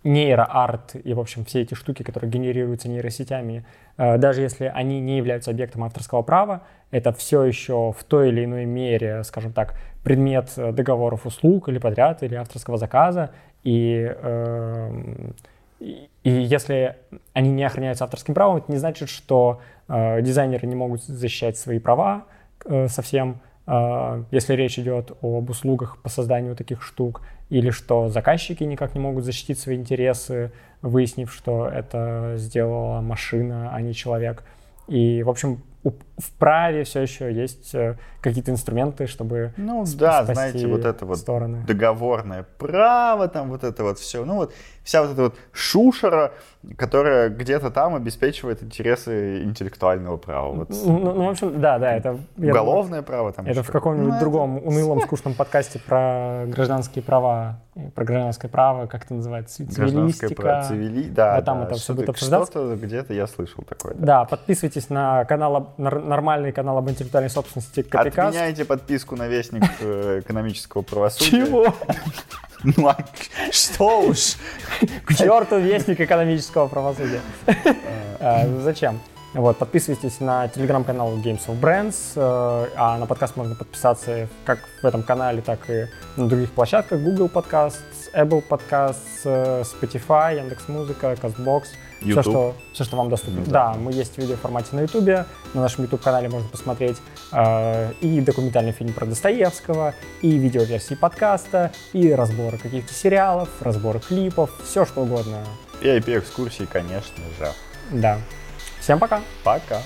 нейроарт 0.04 0.96
и, 1.02 1.14
в 1.14 1.20
общем, 1.20 1.44
все 1.44 1.62
эти 1.62 1.74
штуки, 1.74 2.02
которые 2.02 2.30
генерируются 2.30 2.88
нейросетями, 2.88 3.64
э, 3.96 4.18
даже 4.18 4.42
если 4.42 4.66
они 4.74 5.00
не 5.00 5.18
являются 5.18 5.50
объектом 5.50 5.84
авторского 5.84 6.22
права, 6.22 6.62
это 6.90 7.12
все 7.12 7.44
еще 7.44 7.92
в 7.96 8.04
той 8.04 8.28
или 8.28 8.44
иной 8.44 8.64
мере, 8.64 9.24
скажем 9.24 9.52
так, 9.52 9.74
предмет 10.06 10.52
э, 10.56 10.70
договоров 10.70 11.26
услуг 11.26 11.68
или 11.68 11.78
подряд, 11.78 12.22
или 12.22 12.36
авторского 12.36 12.78
заказа. 12.78 13.30
И, 13.64 14.08
э, 14.08 15.30
и, 15.80 16.08
и 16.22 16.30
если 16.30 16.94
они 17.32 17.50
не 17.50 17.64
охраняются 17.64 18.04
авторским 18.04 18.32
правом, 18.32 18.58
это 18.58 18.70
не 18.70 18.78
значит, 18.78 19.08
что 19.08 19.60
э, 19.88 20.22
дизайнеры 20.22 20.68
не 20.68 20.76
могут 20.76 21.02
защищать 21.02 21.58
свои 21.58 21.80
права 21.80 22.26
э, 22.66 22.86
совсем, 22.86 23.40
э, 23.66 24.22
если 24.30 24.54
речь 24.54 24.78
идет 24.78 25.10
об 25.22 25.50
услугах 25.50 26.00
по 26.00 26.08
созданию 26.08 26.54
таких 26.54 26.82
штук, 26.82 27.22
или 27.50 27.70
что 27.70 28.08
заказчики 28.08 28.62
никак 28.62 28.94
не 28.94 29.00
могут 29.00 29.24
защитить 29.24 29.58
свои 29.58 29.74
интересы, 29.74 30.52
выяснив, 30.82 31.32
что 31.32 31.66
это 31.66 32.34
сделала 32.36 33.00
машина, 33.00 33.70
а 33.74 33.80
не 33.80 33.92
человек. 33.92 34.44
И, 34.86 35.24
в 35.24 35.28
общем, 35.30 35.62
в 35.90 36.32
праве 36.38 36.84
все 36.84 37.00
еще 37.02 37.32
есть 37.32 37.74
э, 37.74 37.96
какие-то 38.20 38.50
инструменты, 38.50 39.06
чтобы 39.06 39.52
Ну 39.56 39.84
да, 39.96 40.24
знаете, 40.24 40.66
вот 40.66 40.84
это 40.84 41.04
вот 41.06 41.18
стороны. 41.18 41.64
договорное 41.66 42.46
право, 42.58 43.28
там 43.28 43.50
вот 43.50 43.64
это 43.64 43.82
вот 43.82 43.98
все. 43.98 44.24
Ну 44.24 44.36
вот 44.36 44.54
вся 44.86 45.02
вот 45.02 45.10
эта 45.10 45.22
вот 45.22 45.34
шушера, 45.52 46.32
которая 46.78 47.28
где-то 47.28 47.70
там 47.70 47.96
обеспечивает 47.96 48.62
интересы 48.62 49.42
интеллектуального 49.42 50.16
права. 50.16 50.52
Вот. 50.52 50.70
Ну, 50.70 50.98
ну, 50.98 51.24
в 51.26 51.28
общем, 51.28 51.60
да, 51.60 51.78
да, 51.78 51.92
это... 51.92 52.18
Уголовное 52.36 53.02
право 53.02 53.32
там 53.32 53.46
Это 53.46 53.64
в 53.64 53.70
каком-нибудь 53.70 54.14
ну, 54.14 54.20
другом 54.20 54.58
это... 54.58 54.68
унылом, 54.68 55.00
скучном 55.00 55.34
подкасте 55.34 55.80
про 55.80 56.44
гражданские 56.46 57.02
права, 57.02 57.60
про 57.96 58.04
гражданское 58.04 58.48
право, 58.48 58.86
как 58.86 59.04
это 59.04 59.14
называется, 59.14 59.68
цивилистика. 59.68 60.34
Право, 60.34 60.68
цивили... 60.68 61.08
Да, 61.08 61.36
да, 61.36 61.42
там 61.42 61.60
да, 61.60 61.66
это 61.66 61.74
все 61.74 61.92
будет 61.92 62.10
обсуждаться. 62.10 62.52
Что-то 62.52 62.76
где-то 62.76 63.12
я 63.12 63.26
слышал 63.26 63.64
такое. 63.64 63.94
Да. 63.94 64.06
да, 64.06 64.24
подписывайтесь 64.24 64.88
на 64.88 65.24
канал, 65.24 65.74
нормальный 65.78 66.52
канал 66.52 66.78
об 66.78 66.88
интеллектуальной 66.88 67.30
собственности 67.30 67.82
Копикас. 67.82 68.28
Отменяйте 68.28 68.64
подписку 68.64 69.16
на 69.16 69.26
Вестник 69.26 69.64
э, 69.80 70.20
экономического 70.20 70.82
правосудия. 70.82 71.44
Чего? 71.44 71.74
Ну 72.64 72.88
а 72.88 72.96
что 73.50 74.00
уж? 74.00 74.36
К 75.04 75.14
черту 75.14 75.58
Вестник 75.58 76.00
экономического 76.00 76.66
правосудия. 76.68 77.20
А, 78.18 78.46
зачем? 78.62 79.00
Вот, 79.36 79.58
подписывайтесь 79.58 80.20
на 80.20 80.48
телеграм-канал 80.48 81.18
Games 81.18 81.46
of 81.46 81.60
Brands, 81.60 81.94
э, 82.16 82.70
а 82.74 82.96
на 82.96 83.04
подкаст 83.04 83.36
можно 83.36 83.54
подписаться 83.54 84.28
как 84.46 84.60
в 84.80 84.86
этом 84.86 85.02
канале, 85.02 85.42
так 85.42 85.68
и 85.68 85.88
на 86.16 86.26
других 86.26 86.50
площадках. 86.52 87.02
Google 87.02 87.26
Podcasts, 87.26 87.74
Apple 88.14 88.42
Podcasts, 88.48 88.96
э, 89.24 89.62
Spotify, 89.62 90.38
Яндекс.Музыка, 90.38 91.12
CastBox. 91.20 91.64
Все 91.98 92.08
YouTube. 92.08 92.22
что, 92.22 92.54
все, 92.72 92.84
что 92.84 92.96
вам 92.96 93.10
доступно. 93.10 93.40
Ну 93.40 93.46
да. 93.50 93.74
мы 93.74 93.92
есть 93.92 94.14
в 94.14 94.18
видеоформате 94.18 94.68
на 94.72 94.80
YouTube, 94.80 95.26
на 95.52 95.60
нашем 95.60 95.84
YouTube-канале 95.84 96.30
можно 96.30 96.48
посмотреть 96.48 96.96
э, 97.32 97.92
и 98.00 98.22
документальный 98.22 98.72
фильм 98.72 98.94
про 98.94 99.04
Достоевского, 99.04 99.92
и 100.22 100.38
видеоверсии 100.38 100.94
подкаста, 100.94 101.72
и 101.92 102.10
разборы 102.10 102.56
каких-то 102.56 102.94
сериалов, 102.94 103.50
разборы 103.60 104.00
клипов, 104.00 104.50
все 104.64 104.86
что 104.86 105.02
угодно. 105.02 105.44
И 105.82 105.88
IP-экскурсии, 105.88 106.64
конечно 106.64 107.22
же. 107.38 107.52
Да. 107.90 108.18
Всем 108.86 109.00
пока! 109.00 109.20
Пока. 109.42 109.82